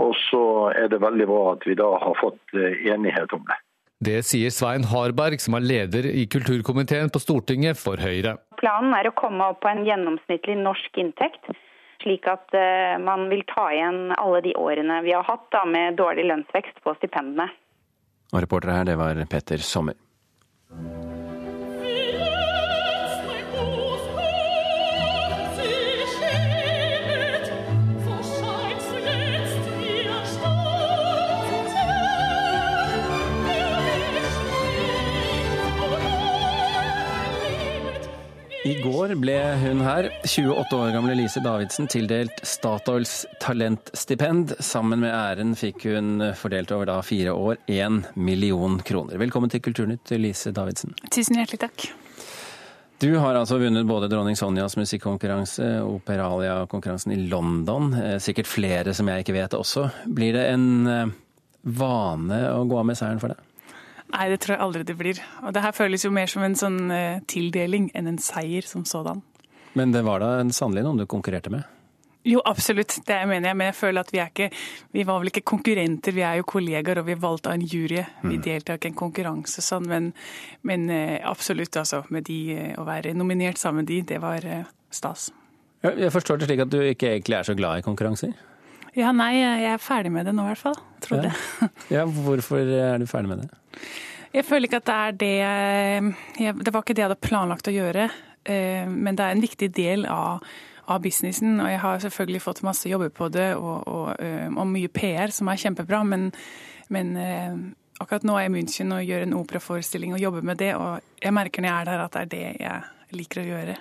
Og 0.00 0.14
så 0.26 0.42
er 0.74 0.90
det 0.90 1.02
veldig 1.02 1.26
bra 1.28 1.42
at 1.52 1.66
vi 1.68 1.76
da 1.78 1.92
har 2.02 2.18
fått 2.18 2.56
eh, 2.58 2.82
enighet 2.90 3.30
om 3.36 3.46
det. 3.46 3.60
Det 4.10 4.18
sier 4.26 4.50
Svein 4.50 4.88
Harberg, 4.90 5.38
som 5.44 5.54
er 5.58 5.66
leder 5.70 6.08
i 6.10 6.26
kulturkomiteen 6.32 7.12
på 7.14 7.20
Stortinget 7.22 7.78
for 7.78 8.00
Høyre. 8.00 8.38
Planen 8.58 8.96
er 8.96 9.06
å 9.06 9.14
komme 9.14 9.52
opp 9.52 9.60
på 9.62 9.70
en 9.70 9.84
gjennomsnittlig 9.86 10.56
norsk 10.64 10.98
inntekt, 10.98 11.52
slik 12.00 12.24
at 12.32 12.56
man 13.04 13.28
vil 13.28 13.44
ta 13.44 13.66
igjen 13.76 14.14
alle 14.16 14.40
de 14.46 14.54
årene 14.56 15.02
vi 15.04 15.12
har 15.12 15.26
hatt 15.28 15.44
da, 15.52 15.66
med 15.68 16.00
dårlig 16.00 16.24
lønnsvekst 16.30 16.80
på 16.80 16.96
stipendene. 16.96 17.50
Og 18.32 18.42
reportere 18.42 18.76
her, 18.76 18.84
det 18.84 18.98
var 18.98 19.24
Petter 19.30 19.58
Sommer. 19.58 19.96
I 38.70 38.76
går 38.82 39.16
ble 39.18 39.34
hun 39.58 39.80
her, 39.82 40.06
28 40.22 40.76
år 40.78 40.92
gamle 40.94 41.14
Lise 41.18 41.40
Davidsen, 41.42 41.88
tildelt 41.90 42.36
Statoils 42.46 43.24
talentstipend. 43.42 44.52
Sammen 44.62 45.00
med 45.02 45.10
æren 45.10 45.56
fikk 45.58 45.88
hun 45.88 46.22
fordelt 46.38 46.70
over 46.76 46.86
da 46.86 47.00
fire 47.02 47.34
år 47.34 47.58
én 47.66 48.04
million 48.14 48.76
kroner. 48.86 49.18
Velkommen 49.18 49.50
til 49.50 49.64
Kulturnytt, 49.64 50.12
Lise 50.22 50.52
Davidsen. 50.54 50.94
Tusen 51.10 51.40
hjertelig 51.40 51.64
takk. 51.64 51.88
Du 53.02 53.08
har 53.18 53.34
altså 53.34 53.58
vunnet 53.58 53.90
både 53.90 54.12
Dronning 54.12 54.38
Sonjas 54.38 54.78
musikkonkurranse 54.78 55.80
Operalia-konkurransen 55.88 57.16
i 57.16 57.20
London. 57.26 57.90
Eh, 57.98 58.18
sikkert 58.22 58.46
flere 58.46 58.94
som 58.94 59.10
jeg 59.10 59.24
ikke 59.24 59.34
vet 59.40 59.58
også. 59.58 59.88
Blir 60.06 60.38
det 60.38 60.46
en 60.52 60.70
eh, 60.86 61.14
vane 61.82 62.44
å 62.54 62.62
gå 62.70 62.78
av 62.78 62.86
med 62.86 63.02
seieren 63.02 63.18
for 63.18 63.34
deg? 63.34 63.49
Nei, 64.10 64.28
det 64.32 64.40
tror 64.42 64.56
jeg 64.56 64.64
aldri 64.64 64.86
det 64.86 64.96
blir. 64.98 65.18
Og 65.44 65.54
det 65.54 65.62
her 65.64 65.74
føles 65.76 66.04
jo 66.04 66.12
mer 66.14 66.30
som 66.30 66.44
en 66.46 66.56
sånn 66.58 66.80
uh, 66.90 67.20
tildeling 67.30 67.90
enn 67.96 68.10
en 68.10 68.18
seier 68.22 68.66
som 68.66 68.86
sådan. 68.88 69.22
Men 69.78 69.94
det 69.94 70.02
var 70.06 70.22
da 70.22 70.32
sannelig 70.54 70.82
noen 70.86 71.02
du 71.02 71.06
konkurrerte 71.10 71.52
med? 71.52 71.62
Jo, 72.26 72.42
absolutt. 72.44 72.98
Det 73.06 73.16
mener 73.30 73.52
jeg. 73.52 73.58
Men 73.60 73.70
jeg 73.70 73.78
føler 73.78 74.04
at 74.04 74.10
vi 74.12 74.20
er 74.20 74.32
ikke 74.32 74.50
Vi 74.92 75.04
var 75.08 75.22
vel 75.22 75.30
ikke 75.30 75.46
konkurrenter, 75.54 76.12
vi 76.12 76.24
er 76.26 76.40
jo 76.40 76.48
kollegaer, 76.50 77.00
og 77.00 77.06
vi 77.06 77.14
er 77.14 77.22
valgt 77.22 77.48
av 77.48 77.56
en 77.56 77.64
jury. 77.64 78.02
Vi 78.24 78.34
mm. 78.34 78.42
deltar 78.44 78.80
ikke 78.80 78.90
i 78.90 78.92
en 78.92 79.00
konkurranse 79.00 79.64
sånn, 79.64 79.88
men, 79.88 80.10
men 80.66 80.90
uh, 80.90 81.16
absolutt, 81.30 81.78
altså. 81.80 82.02
Med 82.10 82.26
de, 82.28 82.40
uh, 82.58 82.74
å 82.82 82.86
være 82.88 83.14
nominert 83.16 83.62
sammen 83.62 83.84
med 83.84 83.92
de, 83.92 84.02
det 84.10 84.20
var 84.22 84.44
stas. 84.90 85.30
Jeg 85.86 86.12
forstår 86.12 86.40
det 86.40 86.50
slik 86.50 86.60
at 86.66 86.72
du 86.72 86.80
ikke 86.82 87.14
egentlig 87.14 87.38
er 87.38 87.46
så 87.46 87.54
glad 87.56 87.80
i 87.80 87.84
konkurranser? 87.86 88.34
Ja, 88.98 89.12
nei, 89.14 89.34
jeg 89.38 89.66
er 89.70 89.82
ferdig 89.82 90.10
med 90.14 90.26
det 90.26 90.34
nå 90.34 90.44
i 90.46 90.52
hvert 90.52 90.62
fall. 90.62 90.78
Tror 91.04 91.20
ja. 91.20 91.30
det. 91.30 91.68
ja, 91.96 92.06
hvorfor 92.06 92.62
er 92.62 92.98
du 92.98 93.06
ferdig 93.10 93.30
med 93.30 93.44
det? 93.44 93.50
Jeg 94.30 94.46
føler 94.46 94.68
ikke 94.68 94.80
at 94.80 94.86
det 94.86 94.96
er 94.96 95.14
det 95.18 95.36
jeg, 96.38 96.54
Det 96.62 96.72
var 96.72 96.84
ikke 96.84 96.94
det 96.94 97.02
jeg 97.02 97.08
hadde 97.08 97.22
planlagt 97.22 97.70
å 97.70 97.74
gjøre. 97.74 98.08
Eh, 98.44 98.86
men 98.86 99.18
det 99.18 99.26
er 99.26 99.34
en 99.34 99.42
viktig 99.42 99.70
del 99.76 100.06
av, 100.10 100.44
av 100.86 101.02
businessen, 101.02 101.58
og 101.60 101.70
jeg 101.70 101.82
har 101.82 102.02
selvfølgelig 102.04 102.42
fått 102.44 102.62
masse 102.66 102.90
jobber 102.90 103.10
på 103.14 103.28
det 103.32 103.52
og, 103.58 103.88
og, 103.88 104.08
eh, 104.22 104.48
og 104.50 104.70
mye 104.70 104.90
PR, 104.92 105.34
som 105.34 105.50
er 105.50 105.60
kjempebra. 105.60 106.02
Men, 106.06 106.30
men 106.94 107.12
eh, 107.20 107.58
akkurat 108.00 108.26
nå 108.26 108.38
er 108.38 108.46
jeg 108.46 108.52
i 108.52 108.56
München 108.56 108.96
og 108.96 109.04
gjør 109.04 109.26
en 109.26 109.36
operaforestilling 109.40 110.16
og 110.16 110.22
jobber 110.22 110.46
med 110.46 110.62
det, 110.62 110.72
og 110.78 111.22
jeg 111.22 111.36
merker 111.36 111.62
når 111.62 111.72
jeg 111.72 111.80
er 111.80 111.90
der 111.90 112.04
at 112.06 112.16
det 112.16 112.22
er 112.22 112.34
det 112.34 112.44
jeg 112.64 113.18
liker 113.18 113.42
å 113.42 113.48
gjøre. 113.50 113.76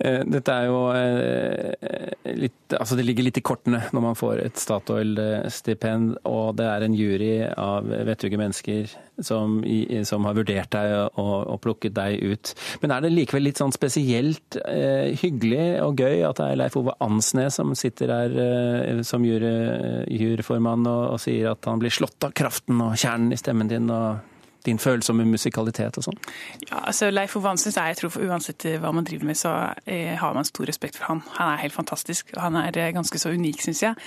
Eh, 0.00 0.22
dette 0.24 0.54
er 0.54 0.68
jo 0.70 0.78
eh, 0.96 2.32
litt 2.38 2.72
Altså 2.72 2.96
det 2.96 3.04
ligger 3.04 3.26
litt 3.26 3.36
i 3.36 3.42
kortene 3.44 3.82
når 3.92 4.04
man 4.04 4.16
får 4.16 4.40
et 4.44 4.60
Statoil-stipend, 4.60 6.20
og 6.30 6.54
det 6.56 6.68
er 6.70 6.84
en 6.86 6.94
jury 6.96 7.32
av 7.50 7.88
vettuge 8.06 8.38
mennesker 8.40 8.92
som, 9.20 9.58
som, 10.06 10.28
har 10.28 10.36
vurdert 10.38 10.70
deg 10.72 10.94
og, 10.94 11.34
og, 11.50 11.58
plukket 11.64 11.96
deg 11.98 12.22
ut. 12.30 12.52
Men 12.80 12.94
er 12.94 13.04
det 13.04 13.12
likevel 13.12 13.48
litt 13.48 13.60
sånn 13.60 13.74
spesielt 13.74 14.60
eh, 14.62 15.10
hyggelig 15.20 15.82
og 15.84 16.00
gøy 16.00 16.22
at 16.28 16.40
det 16.40 16.48
er 16.48 16.62
Leif 16.62 16.78
Ove 16.78 16.94
Ansnes 17.02 17.58
som 17.58 17.74
sitter 17.76 18.14
der 18.14 18.40
eh, 18.46 19.02
som 19.06 19.26
juryformann 19.26 20.86
og, 20.86 21.04
og 21.16 21.22
sier 21.26 21.52
at 21.52 21.68
han 21.68 21.82
blir 21.82 21.92
slått 21.92 22.22
av 22.24 22.36
kraften 22.38 22.80
og 22.86 22.96
kjernen 23.00 23.34
i 23.34 23.40
stemmen 23.40 23.70
din? 23.70 23.90
og 23.90 24.29
din 24.66 24.80
følsomme 24.80 25.24
musikalitet 25.28 25.98
og 26.00 26.06
sånn? 26.06 26.18
Ja, 26.66 26.82
altså 26.90 27.10
Leif 27.10 27.36
Ove 27.38 27.50
Hansen, 27.50 27.72
jeg 27.74 27.98
tror 27.98 28.12
for 28.14 28.26
Uansett 28.26 28.66
eh, 28.68 28.78
hva 28.82 28.92
man 28.94 29.06
driver 29.08 29.30
med, 29.30 29.38
så 29.38 29.54
eh, 29.84 30.14
har 30.20 30.36
man 30.36 30.48
stor 30.48 30.68
respekt 30.70 30.98
for 30.98 31.10
han. 31.10 31.24
Han 31.38 31.54
er 31.54 31.64
helt 31.64 31.76
fantastisk, 31.76 32.34
og 32.36 32.44
han 32.44 32.58
er 32.60 32.76
eh, 32.76 32.92
ganske 32.96 33.20
så 33.20 33.32
unik, 33.34 33.64
syns 33.64 33.82
jeg. 33.86 34.06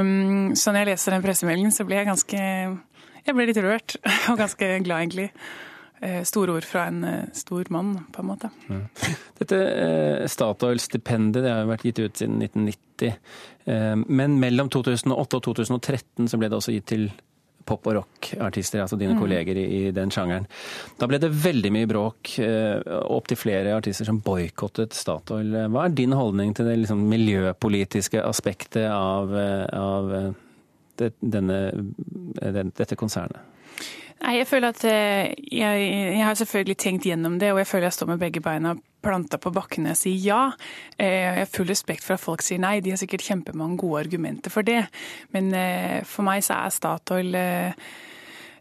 Um, 0.00 0.54
så 0.56 0.72
når 0.72 0.84
jeg 0.84 0.92
leser 0.92 1.16
den 1.16 1.26
pressemeldingen, 1.26 1.74
så 1.74 1.86
blir 1.88 2.02
jeg 2.02 2.10
ganske 2.10 2.42
Jeg 3.26 3.34
ble 3.34 3.48
litt 3.48 3.58
rørt, 3.58 3.96
og 4.30 4.38
ganske 4.38 4.68
glad, 4.86 5.00
egentlig. 5.02 5.30
Eh, 6.04 6.22
store 6.28 6.58
ord 6.58 6.66
fra 6.68 6.86
en 6.90 7.04
stor 7.34 7.68
mann, 7.72 7.94
på 8.12 8.22
en 8.22 8.28
måte. 8.28 8.50
Ja. 8.68 8.82
Dette 9.40 9.60
eh, 9.60 10.26
Statoil-stipendet 10.28 11.44
det 11.44 11.52
har 11.52 11.64
jo 11.64 11.70
vært 11.72 11.86
gitt 11.88 12.02
ut 12.02 12.20
siden 12.20 12.42
1990. 12.44 13.16
Eh, 13.66 13.94
men 14.04 14.36
mellom 14.42 14.70
2008 14.72 15.40
og 15.40 15.46
2013 15.48 16.28
så 16.30 16.40
ble 16.40 16.52
det 16.52 16.60
også 16.60 16.76
gitt 16.76 16.88
til 16.92 17.08
pop- 17.66 17.86
og 17.90 17.98
rock-artister, 18.00 18.80
altså 18.84 18.98
dine 18.98 19.14
Mm. 19.16 19.20
kolleger 19.20 19.58
i, 19.58 19.64
i 19.88 19.90
den 19.90 20.10
sjangeren. 20.14 20.46
Da 21.00 21.08
ble 21.10 21.18
det 21.18 21.32
veldig 21.32 21.72
mye 21.74 21.88
bråk, 21.90 22.38
eh, 22.38 22.80
opptil 23.10 23.36
flere 23.40 23.74
artister 23.76 24.06
som 24.06 24.20
boikottet 24.22 24.94
Statoil. 24.94 25.50
Hva 25.72 25.84
er 25.86 25.94
din 25.98 26.14
holdning 26.16 26.54
til 26.54 26.66
det 26.66 26.78
liksom, 26.84 27.02
miljøpolitiske 27.10 28.22
aspektet 28.22 28.86
av, 28.90 29.34
eh, 29.34 29.66
av 29.76 30.14
eh, 30.14 30.30
det, 30.96 31.12
denne, 31.20 31.60
det, 32.40 32.70
dette 32.76 32.96
konsernet? 32.96 33.42
Nei, 34.16 34.38
jeg 34.38 34.48
føler 34.48 34.72
at 34.72 34.84
eh, 34.88 35.34
jeg, 35.52 35.80
jeg 36.16 36.24
har 36.24 36.36
selvfølgelig 36.38 36.76
tenkt 36.80 37.04
gjennom 37.04 37.36
det, 37.40 37.50
og 37.52 37.60
jeg 37.60 37.68
føler 37.68 37.90
jeg 37.90 37.96
står 37.98 38.08
med 38.14 38.22
begge 38.22 38.40
beina 38.40 38.72
planta 39.04 39.38
på 39.38 39.52
bakken 39.54 39.86
jeg 39.90 39.98
sier 40.00 40.22
ja. 40.24 40.40
Eh, 40.96 41.20
Jeg 41.26 41.42
har 41.42 41.52
full 41.52 41.68
respekt 41.68 42.04
for 42.04 42.16
at 42.16 42.22
folk 42.22 42.42
sier 42.42 42.62
nei, 42.62 42.80
de 42.80 42.94
har 42.94 43.00
sikkert 43.00 43.26
kjempemange 43.26 43.76
gode 43.82 44.06
argumenter 44.06 44.52
for 44.52 44.66
det. 44.66 44.86
Men 45.36 45.52
eh, 45.54 46.00
for 46.08 46.24
meg 46.26 46.44
så 46.46 46.62
er 46.62 46.74
Statoil 46.74 47.40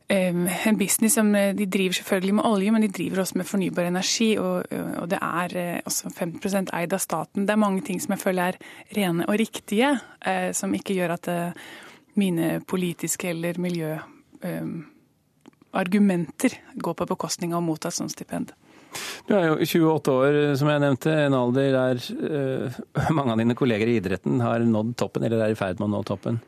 en 0.06 0.78
business 0.78 1.16
som 1.18 1.32
De 1.34 1.66
driver 1.66 1.96
selvfølgelig 1.98 2.36
med 2.38 2.46
olje, 2.46 2.72
men 2.76 2.84
de 2.84 2.92
driver 2.94 3.24
også 3.24 3.40
med 3.40 3.48
fornybar 3.50 3.88
energi. 3.88 4.28
Og, 4.38 4.68
og 5.02 5.08
det 5.10 5.18
er 5.18 5.56
også 5.82 6.12
50 6.20 6.70
eid 6.78 6.94
av 6.94 7.02
staten. 7.02 7.48
Det 7.48 7.56
er 7.56 7.64
mange 7.64 7.82
ting 7.82 7.98
som 8.04 8.14
jeg 8.14 8.22
føler 8.22 8.52
er 8.54 8.60
rene 8.94 9.26
og 9.26 9.40
riktige, 9.42 9.96
som 10.54 10.78
ikke 10.78 10.94
gjør 11.00 11.16
at 11.16 11.32
mine 12.22 12.60
politiske 12.70 13.34
eller 13.34 13.58
miljø... 13.58 13.96
eh, 15.76 15.82
argumenter 15.82 16.56
går 16.76 16.94
på 16.94 17.10
bekostning 17.14 17.54
av 17.54 17.64
å 17.64 17.68
motta 17.68 17.92
et 17.92 17.98
sånt 17.98 18.14
stipend. 18.16 18.54
Du 19.28 19.34
er 19.36 19.48
jo 19.50 19.56
28 19.60 20.14
år, 20.14 20.38
som 20.60 20.70
jeg 20.72 20.82
nevnte, 20.84 21.14
en 21.26 21.36
alder 21.36 21.74
der 21.74 21.98
uh, 22.00 22.78
mange 23.18 23.34
av 23.34 23.42
dine 23.42 23.58
kolleger 23.58 23.90
i 23.92 23.98
idretten 24.00 24.40
har 24.44 24.64
nådd 24.64 24.94
toppen, 25.00 25.26
eller 25.28 25.44
er 25.44 25.56
i 25.56 25.58
ferd 25.60 25.82
med 25.82 25.90
å 25.90 25.94
nå 25.96 26.04
toppen. 26.08 26.40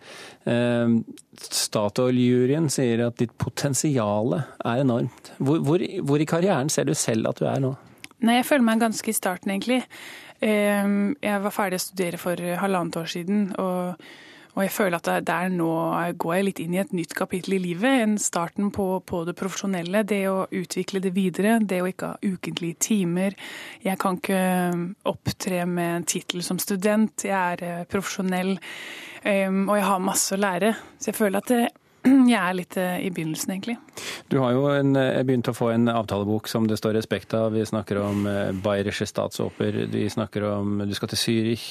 Uh, 0.48 1.00
Statoil-juryen 1.38 2.70
sier 2.74 3.08
at 3.08 3.18
ditt 3.20 3.34
potensial 3.42 4.38
er 4.40 4.84
enormt. 4.84 5.34
Hvor, 5.38 5.60
hvor, 5.66 5.84
hvor, 5.84 6.24
i 6.24 6.30
karrieren 6.30 6.72
ser 6.74 6.88
du 6.88 6.96
selv 6.98 7.34
at 7.34 7.42
du 7.42 7.50
er 7.50 7.60
nå? 7.63 7.74
Nei, 8.24 8.40
Jeg 8.40 8.48
føler 8.50 8.70
meg 8.70 8.86
ganske 8.86 9.12
i 9.12 9.18
starten, 9.18 9.54
egentlig. 9.54 9.82
Uh, 10.40 11.18
jeg 11.20 11.44
var 11.44 11.56
ferdig 11.56 11.82
å 11.82 11.86
studere 11.90 12.22
for 12.22 12.48
halvannet 12.63 13.02
år 13.04 13.12
siden. 13.18 13.52
og 13.60 14.08
og 14.58 14.63
jeg 14.65 14.74
føler 14.74 14.98
at 14.98 15.28
der 15.28 15.52
nå 15.54 15.70
går 16.17 16.34
jeg 16.34 16.46
litt 16.48 16.60
inn 16.63 16.74
i 16.74 16.80
et 16.82 16.93
nytt 16.98 17.12
kapittel 17.17 17.60
i 17.60 17.62
livet. 17.62 18.00
En 18.02 18.15
starten 18.17 18.72
på, 18.74 18.88
på, 19.06 19.20
det 19.28 19.36
profesjonelle. 19.38 20.02
Det 20.10 20.24
å 20.32 20.48
utvikle 20.50 21.02
det 21.04 21.12
videre. 21.13 21.60
Det 21.62 21.78
å 21.84 21.89
ikke 21.91 22.10
ha 22.10 22.17
ukentlige 22.26 22.80
timer. 22.88 23.38
Jeg 23.86 24.02
kan 24.02 24.17
ikke 24.17 24.41
opptre 25.13 25.62
med 25.70 26.00
en 26.00 26.08
tittel 26.10 26.41
som 26.41 26.58
student. 26.58 27.28
Jeg 27.30 27.62
er 27.62 27.86
profesjonell, 27.91 28.56
og 29.22 29.76
jeg 29.78 29.86
har 29.91 30.02
masse 30.02 30.34
å 30.34 30.41
lære. 30.41 30.74
Så 30.98 31.12
jeg 31.12 31.20
føler 31.20 31.46
at 31.46 31.54
det, 31.54 31.62
jeg 32.34 32.39
er 32.39 32.58
litt 32.58 32.78
i 32.78 33.12
begynnelsen, 33.13 33.54
egentlig. 33.56 33.78
Du 34.32 34.39
har 34.41 34.56
jo 34.56 34.65
en, 34.72 34.93
begynt 35.28 35.50
å 35.52 35.56
få 35.56 35.72
en 35.74 35.91
avtalebok 35.91 36.50
som 36.52 36.67
det 36.70 36.80
står 36.80 36.98
respekt 36.98 37.36
av. 37.38 37.54
Vi 37.56 37.65
snakker 37.67 38.02
om 38.02 38.28
Bayerische 38.63 39.08
Statsoper, 39.10 39.84
vi 39.91 40.06
snakker 40.12 40.46
om 40.50 40.84
Du 40.88 40.93
skal 40.98 41.12
til 41.13 41.22
Zürich, 41.22 41.67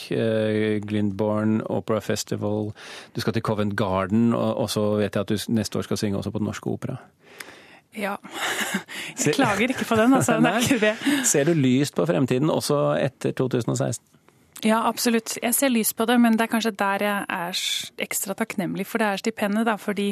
Glindborn 0.87 1.61
Opera 1.66 2.01
Festival, 2.05 2.72
du 3.14 3.20
skal 3.22 3.37
til 3.37 3.44
Covent 3.46 3.77
Garden, 3.79 4.33
og, 4.35 4.57
og 4.64 4.72
så 4.72 4.88
vet 5.01 5.14
jeg 5.14 5.27
at 5.27 5.33
du 5.33 5.53
neste 5.57 5.79
år 5.79 5.88
skal 5.88 6.01
synge 6.01 6.20
også 6.20 6.35
på 6.35 6.42
Den 6.42 6.51
Norske 6.51 6.72
Opera. 6.72 6.99
Ja. 7.96 8.16
Jeg 9.25 9.35
klager 9.35 9.68
ikke 9.68 9.85
på 9.88 9.96
den, 9.96 10.14
altså. 10.14 10.37
Det 10.40 10.53
er 10.53 10.59
ikke 10.59 10.81
det. 10.87 11.27
Ser 11.27 11.44
du 11.44 11.53
lyst 11.53 11.96
på 11.96 12.07
fremtiden 12.07 12.51
også 12.51 12.96
etter 13.01 13.33
2016? 13.33 14.15
Ja, 14.64 14.79
absolutt. 14.88 15.35
Jeg 15.42 15.53
ser 15.53 15.69
lys 15.69 15.90
på 15.92 16.07
det, 16.09 16.14
men 16.21 16.38
det 16.38 16.47
er 16.47 16.51
kanskje 16.55 16.73
der 16.81 17.03
jeg 17.05 17.25
er 17.29 17.59
ekstra 18.01 18.33
takknemlig 18.38 18.87
for 18.88 19.03
det 19.03 19.09
er 19.11 19.21
stipendet. 19.21 19.69
Fordi 19.83 20.07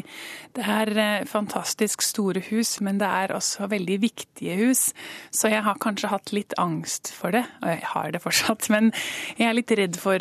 det 0.57 0.67
er 0.69 1.25
fantastisk 1.31 2.05
store 2.05 2.43
hus, 2.51 2.77
men 2.85 3.01
det 3.01 3.09
er 3.09 3.33
også 3.33 3.71
veldig 3.73 3.97
viktige 4.03 4.59
hus. 4.61 4.91
Så 5.33 5.49
jeg 5.49 5.65
har 5.65 5.81
kanskje 5.81 6.13
hatt 6.13 6.35
litt 6.37 6.53
angst 6.61 7.15
for 7.17 7.33
det, 7.33 7.47
og 7.63 7.73
jeg 7.73 7.89
har 7.95 8.13
det 8.13 8.21
fortsatt. 8.25 8.69
Men 8.75 8.93
jeg 9.39 9.49
er 9.49 9.57
litt 9.57 9.73
redd 9.79 9.97
for 10.01 10.21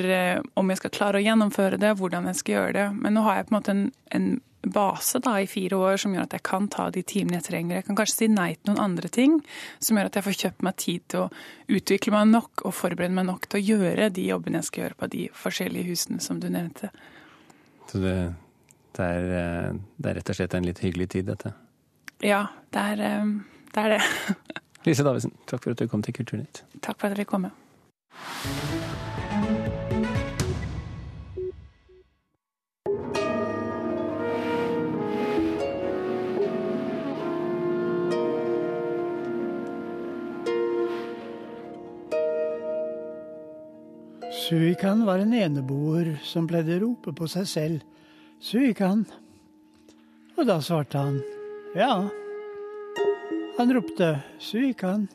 om 0.60 0.72
jeg 0.72 0.80
skal 0.80 0.94
klare 0.94 1.20
å 1.20 1.24
gjennomføre 1.24 1.80
det, 1.82 1.96
hvordan 2.00 2.30
jeg 2.30 2.40
skal 2.40 2.56
gjøre 2.56 2.74
det. 2.78 2.88
Men 3.04 3.18
nå 3.18 3.24
har 3.28 3.40
jeg 3.40 3.48
på 3.50 3.54
en 3.54 3.60
måte 3.60 3.74
en, 3.76 3.86
en 4.14 4.28
base 4.64 5.20
da, 5.20 5.36
i 5.42 5.48
fire 5.48 5.76
år 5.76 5.98
som 6.02 6.14
gjør 6.16 6.28
at 6.28 6.36
jeg 6.38 6.44
kan 6.48 6.68
ta 6.72 6.88
de 6.94 7.04
timene 7.08 7.40
jeg 7.40 7.48
trenger. 7.50 7.80
Jeg 7.80 7.88
kan 7.88 7.98
kanskje 8.00 8.18
si 8.18 8.30
nei 8.32 8.54
til 8.56 8.72
noen 8.72 8.84
andre 8.84 9.12
ting 9.12 9.40
som 9.84 10.00
gjør 10.00 10.10
at 10.10 10.20
jeg 10.20 10.28
får 10.28 10.38
kjøpt 10.44 10.66
meg 10.68 10.78
tid 10.82 11.08
til 11.12 11.26
å 11.26 11.30
utvikle 11.78 12.16
meg 12.16 12.30
nok 12.32 12.64
og 12.68 12.76
forberede 12.78 13.18
meg 13.18 13.28
nok 13.30 13.50
til 13.50 13.60
å 13.60 13.66
gjøre 13.74 14.12
de 14.16 14.28
jobbene 14.30 14.62
jeg 14.62 14.70
skal 14.70 14.86
gjøre 14.86 15.00
på 15.02 15.12
de 15.16 15.26
forskjellige 15.44 15.90
husene 15.92 16.24
som 16.24 16.40
du 16.44 16.48
nevnte. 16.54 16.92
Så 17.92 18.00
det, 18.04 18.16
det, 18.96 19.10
er, 19.10 19.76
det 19.98 20.10
er, 20.10 20.20
rett 20.20 20.32
og 20.32 20.40
slett 20.40 20.56
en 20.58 20.70
litt 20.70 20.84
hyggelig 20.86 21.10
tid, 21.18 21.28
dette? 21.34 21.54
Ja, 22.24 22.46
det 22.72 22.88
er 22.94 23.02
det. 23.04 23.14
Er 23.84 23.98
det. 23.98 24.02
Lise 24.88 25.04
Davidsen, 25.06 25.36
takk 25.50 25.66
for 25.66 25.76
at 25.76 25.84
du 25.84 25.90
kom 25.92 26.04
til 26.06 26.16
Kulturnytt. 26.16 26.64
Takk 26.80 27.00
for 27.00 27.10
at 27.10 27.18
dere 27.18 27.28
kom. 27.28 27.50
Suikan 44.54 45.06
var 45.06 45.18
en 45.20 45.34
eneboer 45.34 46.20
som 46.22 46.46
pleide 46.46 46.76
rope 46.84 47.10
på 47.18 47.26
seg 47.32 47.48
selv. 47.50 47.86
Suikan. 48.38 49.00
Og 50.38 50.46
da 50.46 50.60
svarte 50.62 51.00
han 51.02 51.16
ja. 51.74 51.96
Han 53.58 53.74
ropte 53.74 54.12
Suikan, 54.38 55.08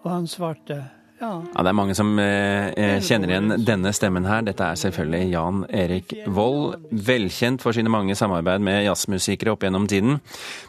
og 0.00 0.06
han 0.08 0.30
svarte 0.32 0.78
ja. 1.20 1.30
Det 1.52 1.68
er 1.68 1.76
mange 1.76 1.94
som 1.96 2.14
eh, 2.22 2.96
kjenner 3.04 3.30
igjen 3.30 3.52
denne 3.66 3.92
stemmen 3.96 4.24
her. 4.28 4.40
Dette 4.46 4.64
er 4.64 4.78
selvfølgelig 4.80 5.28
Jan 5.34 5.62
Erik 5.68 6.14
Vold. 6.32 6.78
Velkjent 6.90 7.60
for 7.60 7.76
sine 7.76 7.92
mange 7.92 8.16
samarbeid 8.16 8.64
med 8.64 8.86
jazzmusikere 8.86 9.52
opp 9.52 9.66
gjennom 9.66 9.84
tiden. 9.90 10.18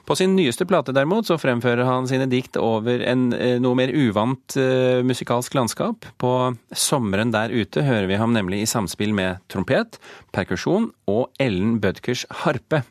På 0.07 0.17
sin 0.19 0.35
nyeste 0.35 0.67
plate 0.67 0.95
derimot 0.95 1.29
så 1.29 1.39
fremfører 1.39 1.87
han 1.87 2.09
sine 2.11 2.27
dikt 2.31 2.59
over 2.59 3.03
en 3.07 3.29
noe 3.63 3.79
mer 3.79 3.95
uvant 3.95 4.57
eh, 4.59 4.99
musikalsk 5.07 5.55
landskap. 5.55 6.09
På 6.19 6.51
Sommeren 6.75 7.31
der 7.31 7.55
ute 7.55 7.85
hører 7.87 8.11
vi 8.11 8.19
ham 8.19 8.35
nemlig 8.35 8.65
i 8.65 8.69
samspill 8.69 9.15
med 9.15 9.39
trompet, 9.51 10.01
perkusjon 10.35 10.91
og 11.11 11.29
Ellen 11.39 11.79
Bødkers 11.83 12.27
harpe. 12.43 12.83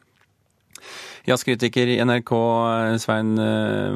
Jazzkritiker 1.29 1.93
i 1.93 2.01
NRK, 2.01 2.31
Svein 3.03 3.35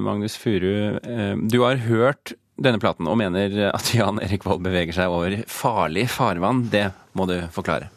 Magnus 0.05 0.37
Furu. 0.37 1.00
Du 1.48 1.62
har 1.64 1.81
hørt 1.88 2.35
denne 2.56 2.80
platen 2.82 3.08
og 3.10 3.18
mener 3.18 3.70
at 3.72 3.90
Jan 3.94 4.20
Erik 4.22 4.46
Vold 4.46 4.62
beveger 4.64 4.94
seg 4.96 5.10
over 5.12 5.36
farlig 5.50 6.06
farvann. 6.12 6.66
Det 6.70 6.88
må 7.18 7.26
du 7.30 7.38
forklare. 7.54 7.90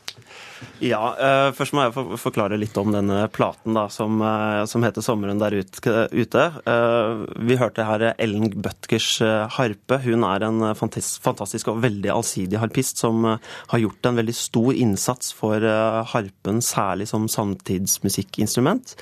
Ja, 0.82 1.00
uh, 1.18 1.50
først 1.58 1.74
må 1.74 1.84
jeg 1.84 1.94
for 1.96 2.18
forklare 2.22 2.58
litt 2.60 2.76
om 2.78 2.92
denne 2.94 3.24
platen 3.34 3.78
da, 3.78 3.88
som, 3.94 4.20
uh, 4.22 4.66
som 4.70 4.84
heter 4.86 5.02
'Sommeren 5.06 5.42
der 5.42 5.58
ute'. 5.58 6.46
Uh, 6.66 7.26
vi 7.46 7.58
hørte 7.58 7.86
her 7.86 8.14
Ellen 8.18 8.50
Bøtkers 8.54 9.20
harpe. 9.54 10.00
Hun 10.04 10.24
er 10.24 10.46
en 10.46 10.76
fantastisk, 10.76 11.68
og 11.68 11.82
veldig 11.82 12.12
allsidig 12.14 12.62
harpist 12.62 12.98
som 12.98 13.26
har 13.26 13.80
gjort 13.80 14.06
en 14.06 14.18
veldig 14.18 14.36
stor 14.36 14.74
innsats 14.74 15.34
for 15.34 15.62
harpen, 15.62 16.62
særlig 16.62 17.08
som 17.08 17.28
samtidsmusikkinstrument. 17.28 18.96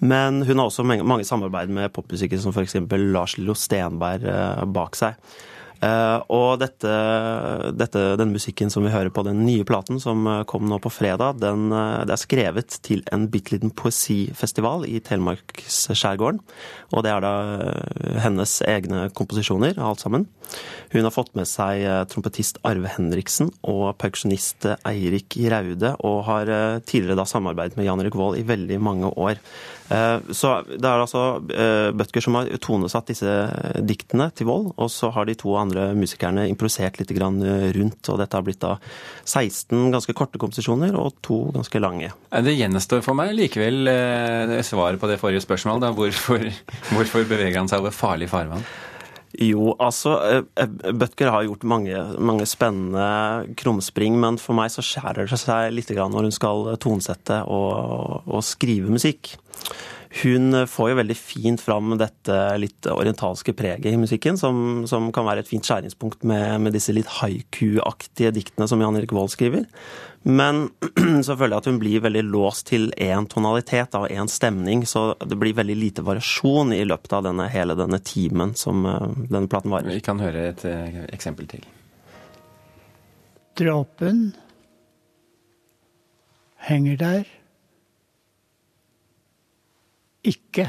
Men 0.00 0.42
hun 0.42 0.58
har 0.58 0.66
også 0.66 0.84
mange 0.84 1.24
samarbeid 1.24 1.68
med 1.68 1.92
popmusikere 1.92 2.40
som 2.40 2.52
f.eks. 2.52 2.76
Lars 2.90 3.36
Lillo 3.38 3.54
Stenberg 3.54 4.24
bak 4.72 4.96
seg. 4.96 5.16
Uh, 5.78 6.18
og 6.34 6.58
dette, 6.58 6.92
dette, 7.78 8.00
den 8.18 8.32
musikken 8.34 8.72
som 8.72 8.82
vi 8.82 8.90
hører 8.90 9.12
på 9.14 9.22
den 9.26 9.44
nye 9.46 9.66
platen 9.68 10.00
som 10.02 10.26
kom 10.50 10.66
nå 10.66 10.80
på 10.82 10.90
fredag, 10.90 11.38
den, 11.42 11.68
det 11.70 12.14
er 12.14 12.20
skrevet 12.20 12.78
til 12.82 13.04
en 13.14 13.28
bitte 13.30 13.54
liten 13.54 13.70
poesifestival 13.70 14.88
i 14.88 14.98
Telemarksskjærgården. 15.04 16.42
Og 16.96 17.04
det 17.06 17.12
er 17.12 17.24
da 17.24 17.32
hennes 18.24 18.58
egne 18.66 19.06
komposisjoner, 19.14 19.78
alt 19.78 20.02
sammen. 20.02 20.26
Hun 20.94 21.04
har 21.04 21.12
fått 21.12 21.34
med 21.36 21.46
seg 21.46 21.84
trompetist 22.10 22.58
Arve 22.66 22.90
Henriksen 22.94 23.50
og 23.62 23.92
perkusjonist 24.00 24.66
Eirik 24.88 25.36
Raude, 25.52 25.94
og 26.00 26.22
har 26.30 26.52
tidligere 26.88 27.20
da 27.20 27.28
samarbeidet 27.28 27.78
med 27.78 27.86
Jan 27.86 28.02
Erik 28.02 28.16
Vold 28.18 28.40
i 28.40 28.46
veldig 28.48 28.80
mange 28.82 29.12
år. 29.14 29.42
Så 29.88 30.50
det 30.68 30.84
er 30.84 31.00
altså 31.00 31.40
Bødker 31.96 32.24
som 32.24 32.36
har 32.36 32.50
tonesatt 32.60 33.08
disse 33.08 33.34
diktene 33.88 34.28
til 34.36 34.48
Vold, 34.50 34.72
og 34.76 34.90
så 34.92 35.08
har 35.14 35.28
de 35.28 35.36
to 35.38 35.54
andre 35.56 35.88
musikerne 35.96 36.44
improvisert 36.50 37.00
litt 37.00 37.14
rundt. 37.16 38.10
og 38.12 38.18
Dette 38.20 38.36
har 38.36 38.44
blitt 38.44 38.60
da 38.60 38.74
16 39.24 39.88
ganske 39.94 40.12
korte 40.16 40.40
komposisjoner 40.40 40.96
og 40.98 41.16
to 41.24 41.40
ganske 41.56 41.80
lange. 41.80 42.12
Det 42.44 42.56
gjenstår 42.58 43.00
for 43.06 43.16
meg 43.18 43.32
likevel 43.38 43.88
svaret 44.66 45.00
på 45.00 45.08
det 45.08 45.20
forrige 45.22 45.44
spørsmålet. 45.46 45.86
Da. 45.86 45.94
Hvorfor, 45.96 46.44
hvorfor 46.92 47.24
beveger 47.24 47.60
han 47.62 47.72
seg 47.72 47.80
over 47.82 47.96
farlig 47.96 48.28
farvann? 48.32 48.66
Jo, 49.36 49.74
altså 49.76 50.14
Bødker 50.56 51.28
har 51.30 51.44
gjort 51.44 51.66
mange, 51.68 51.98
mange, 52.16 52.46
spennende 52.48 53.52
krumspring, 53.60 54.16
men 54.20 54.38
for 54.40 54.56
meg 54.56 54.72
så 54.72 54.84
skjærer 54.84 55.28
det 55.28 55.40
seg 55.40 55.74
litt 55.74 55.92
når 55.92 56.30
hun 56.30 56.34
skal 56.34 56.70
tonesette 56.80 57.42
og, 57.44 58.24
og 58.24 58.40
skrive 58.46 58.88
musikk. 58.94 59.34
Hun 60.08 60.56
får 60.66 60.90
jo 60.90 60.96
veldig 61.02 61.16
fint 61.20 61.60
fram 61.60 61.92
dette 62.00 62.36
litt 62.56 62.86
orientalske 62.88 63.52
preget 63.52 63.90
i 63.92 63.98
musikken, 64.00 64.38
som, 64.40 64.86
som 64.88 65.10
kan 65.12 65.26
være 65.28 65.44
et 65.44 65.50
fint 65.50 65.64
skjæringspunkt 65.64 66.24
med, 66.28 66.62
med 66.64 66.72
disse 66.72 66.94
litt 66.96 67.10
haiku-aktige 67.18 68.32
diktene 68.32 68.68
som 68.70 68.80
Jan 68.80 68.96
Erik 68.96 69.12
Vold 69.12 69.34
skriver. 69.34 69.66
Men 70.24 70.70
så 71.26 71.36
føler 71.36 71.54
jeg 71.54 71.60
at 71.60 71.68
hun 71.70 71.80
blir 71.82 72.04
veldig 72.04 72.24
låst 72.30 72.70
til 72.72 72.88
én 72.96 73.28
tonalitet 73.30 73.94
og 74.00 74.08
én 74.08 74.32
stemning, 74.32 74.86
så 74.88 75.12
det 75.20 75.38
blir 75.40 75.56
veldig 75.58 75.76
lite 75.76 76.06
variasjon 76.06 76.72
i 76.76 76.82
løpet 76.88 77.18
av 77.18 77.28
denne, 77.28 77.50
hele 77.52 77.76
denne 77.78 78.00
timen 78.00 78.56
som 78.58 78.88
uh, 78.88 79.06
denne 79.28 79.48
platen 79.50 79.74
varer. 79.74 79.92
Vi 79.92 80.04
kan 80.04 80.24
høre 80.24 80.48
et 80.54 80.64
uh, 80.64 81.02
eksempel 81.12 81.50
til. 81.52 81.68
Dråpen 83.60 84.30
henger 86.68 86.96
der 87.00 87.37
ikke. 90.28 90.68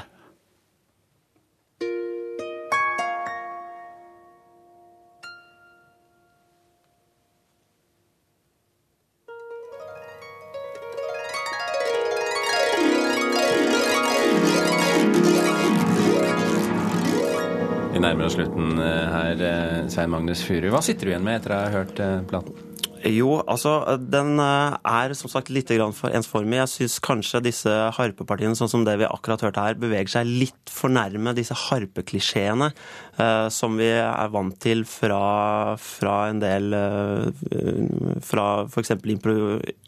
Vi 18.00 18.04
nærmer 18.06 18.30
oss 18.30 18.38
slutten 18.38 18.78
eh, 18.80 18.88
her, 19.12 19.42
eh, 19.44 19.88
Svein 19.92 20.14
Magnus 20.14 20.40
Furu. 20.48 20.70
Hva 20.72 20.80
sitter 20.86 21.10
du 21.10 21.12
igjen 21.12 21.26
med 21.26 21.42
etter 21.42 21.52
å 21.52 21.62
ha 21.66 21.72
hørt 21.74 22.00
eh, 22.00 22.20
platen? 22.32 22.69
Jo, 23.08 23.38
altså 23.48 23.98
den 24.12 24.40
eh, 24.44 24.74
er 24.84 25.14
som 25.16 25.32
sagt 25.32 25.52
litt 25.54 25.72
for 25.96 26.12
ensformig. 26.12 26.58
Jeg 26.60 26.72
syns 26.74 26.98
kanskje 27.04 27.40
disse 27.46 27.72
harpepartiene, 27.96 28.58
sånn 28.58 28.72
som 28.72 28.84
det 28.84 28.98
vi 29.00 29.08
akkurat 29.08 29.46
hørte 29.46 29.64
her, 29.64 29.78
beveger 29.80 30.12
seg 30.18 30.28
litt 30.28 30.74
for 30.74 30.92
nærme 30.92 31.32
disse 31.38 31.56
harpeklisjeene 31.56 32.72
eh, 32.74 33.48
som 33.54 33.78
vi 33.80 33.88
er 33.94 34.34
vant 34.34 34.58
til 34.60 34.84
fra, 34.90 35.78
fra 35.80 36.16
en 36.32 36.42
del 36.44 36.76
eh, 36.76 38.20
Fra 38.26 38.48
f.eks. 38.66 38.92
Impro, 39.14 39.36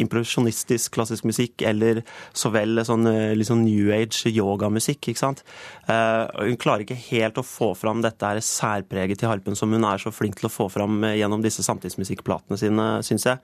improvisjonistisk 0.01 0.95
klassisk 0.95 1.27
musikk, 1.27 1.65
eller 1.67 2.03
så 2.31 2.53
vel 2.53 2.79
sånn 2.87 3.09
liksom 3.35 3.65
new 3.65 3.91
age 3.95 4.31
yogamusikk, 4.31 5.11
ikke 5.11 5.23
sant. 5.25 5.43
Eh, 5.91 6.47
hun 6.47 6.59
klarer 6.61 6.85
ikke 6.85 6.99
helt 7.09 7.41
å 7.41 7.45
få 7.45 7.73
fram 7.75 8.05
dette 8.05 8.23
her 8.23 8.39
særpreget 8.45 9.19
til 9.19 9.31
harpen 9.31 9.57
som 9.59 9.73
hun 9.73 9.85
er 9.87 9.99
så 9.99 10.13
flink 10.15 10.39
til 10.39 10.47
å 10.47 10.53
få 10.53 10.69
fram 10.71 11.01
gjennom 11.11 11.43
disse 11.43 11.65
samtidsmusikkplatene 11.67 12.59
sine 12.61 12.89
syns 13.07 13.27
jeg. 13.29 13.41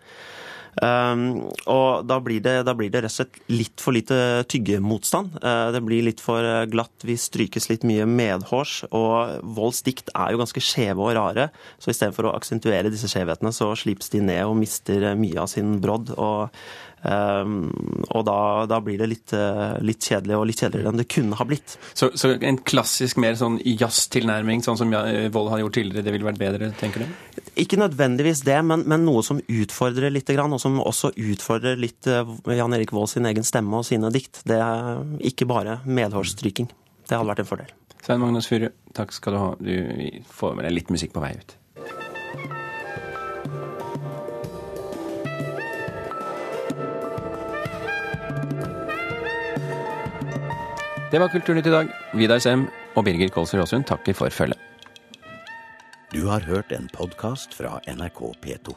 Um, 0.77 1.47
og 1.65 2.03
da 2.05 2.19
blir, 2.21 2.41
det, 2.45 2.59
da 2.67 2.75
blir 2.77 2.91
det 2.93 3.01
rett 3.01 3.09
og 3.09 3.15
slett 3.15 3.39
litt 3.49 3.81
for 3.81 3.95
lite 3.97 4.43
tyggemotstand. 4.51 5.39
Uh, 5.41 5.69
det 5.73 5.81
blir 5.85 6.05
litt 6.05 6.21
for 6.21 6.45
glatt, 6.69 6.93
vi 7.07 7.15
strykes 7.17 7.69
litt 7.71 7.85
mye 7.87 8.05
medhårs. 8.09 8.83
Og 8.91 9.41
Volds 9.57 9.81
dikt 9.87 10.11
er 10.13 10.33
jo 10.33 10.41
ganske 10.43 10.63
skjeve 10.63 11.01
og 11.01 11.15
rare, 11.17 11.49
så 11.81 11.93
istedenfor 11.93 12.29
å 12.29 12.35
aksentuere 12.37 12.93
disse 12.93 13.09
skjevhetene, 13.09 13.53
så 13.55 13.71
slipes 13.79 14.13
de 14.13 14.21
ned 14.29 14.43
og 14.45 14.59
mister 14.59 15.13
mye 15.17 15.41
av 15.41 15.49
sin 15.53 15.79
brodd. 15.81 16.13
Og 16.13 16.53
og 17.05 18.23
da, 18.25 18.39
da, 18.67 18.79
blir 18.83 18.97
det 18.99 19.07
litt, 19.11 19.33
uh, 19.37 19.77
litt, 19.85 20.01
kjedelig, 20.01 20.35
og 20.37 20.47
litt 20.49 20.63
kjedeligere 20.63 20.91
enn 20.91 21.01
det 21.01 21.07
kunne 21.11 21.37
ha 21.39 21.45
blitt. 21.47 21.77
Så, 21.93 22.09
så 22.17 22.33
en 22.35 22.59
klassisk 22.67 23.19
mer 23.21 23.37
sånn 23.39 23.59
jazztilnærming, 23.61 24.63
sånn 24.65 24.79
som 24.79 24.91
Vold 24.91 25.51
har 25.53 25.61
gjort 25.61 25.77
tidligere, 25.77 26.05
det 26.07 26.15
ville 26.15 26.27
vært 26.27 26.41
bedre, 26.41 26.71
tenker 26.79 27.05
du? 27.05 27.43
Ikke 27.59 27.79
nødvendigvis 27.79 28.43
det, 28.47 28.57
men, 28.65 28.85
men, 28.89 29.05
noe 29.07 29.23
som 29.25 29.41
utfordrer 29.41 30.13
litt, 30.13 30.31
og 30.37 30.59
som 30.61 30.81
også 30.81 31.13
utfordrer 31.15 31.79
litt 31.79 32.09
uh, 32.09 32.25
Jan 32.49 32.75
Erik 32.77 32.95
Vold 32.95 33.11
sin 33.13 33.29
egen 33.29 33.45
stemme 33.47 33.81
og 33.81 33.87
sine 33.87 34.11
dikt. 34.13 34.41
Det 34.47 34.57
er 34.61 35.03
ikke 35.31 35.49
bare 35.49 35.79
medhårsstryking. 35.85 36.71
Det 37.07 37.15
hadde 37.15 37.29
vært 37.29 37.45
en 37.45 37.51
fordel. 37.51 37.77
Svein 38.03 38.21
Magnus 38.23 38.47
Furu, 38.47 38.69
takk 38.95 39.11
skal 39.15 39.35
du 39.35 39.41
ha. 39.41 39.47
Du 39.59 39.73
får 40.31 40.57
med 40.57 40.67
deg 40.67 40.77
litt 40.77 40.91
musikk 40.93 41.15
på 41.15 41.23
vei 41.23 41.33
ut. 41.35 41.56
Det 51.11 51.19
var 51.19 51.29
Kulturnytt 51.31 51.67
i 51.67 51.71
dag. 51.71 51.91
Vidar 52.19 52.41
Sem 52.43 52.65
og 52.99 53.05
Birger 53.07 53.29
Kolsrud 53.31 53.61
Aasund 53.63 53.85
takker 53.87 54.15
for 54.17 54.33
følget. 54.33 54.59
Du 56.11 56.25
har 56.27 56.43
hørt 56.43 56.73
en 56.75 56.89
podkast 56.91 57.55
fra 57.55 57.77
NRK 57.87 58.19
P2. 58.43 58.75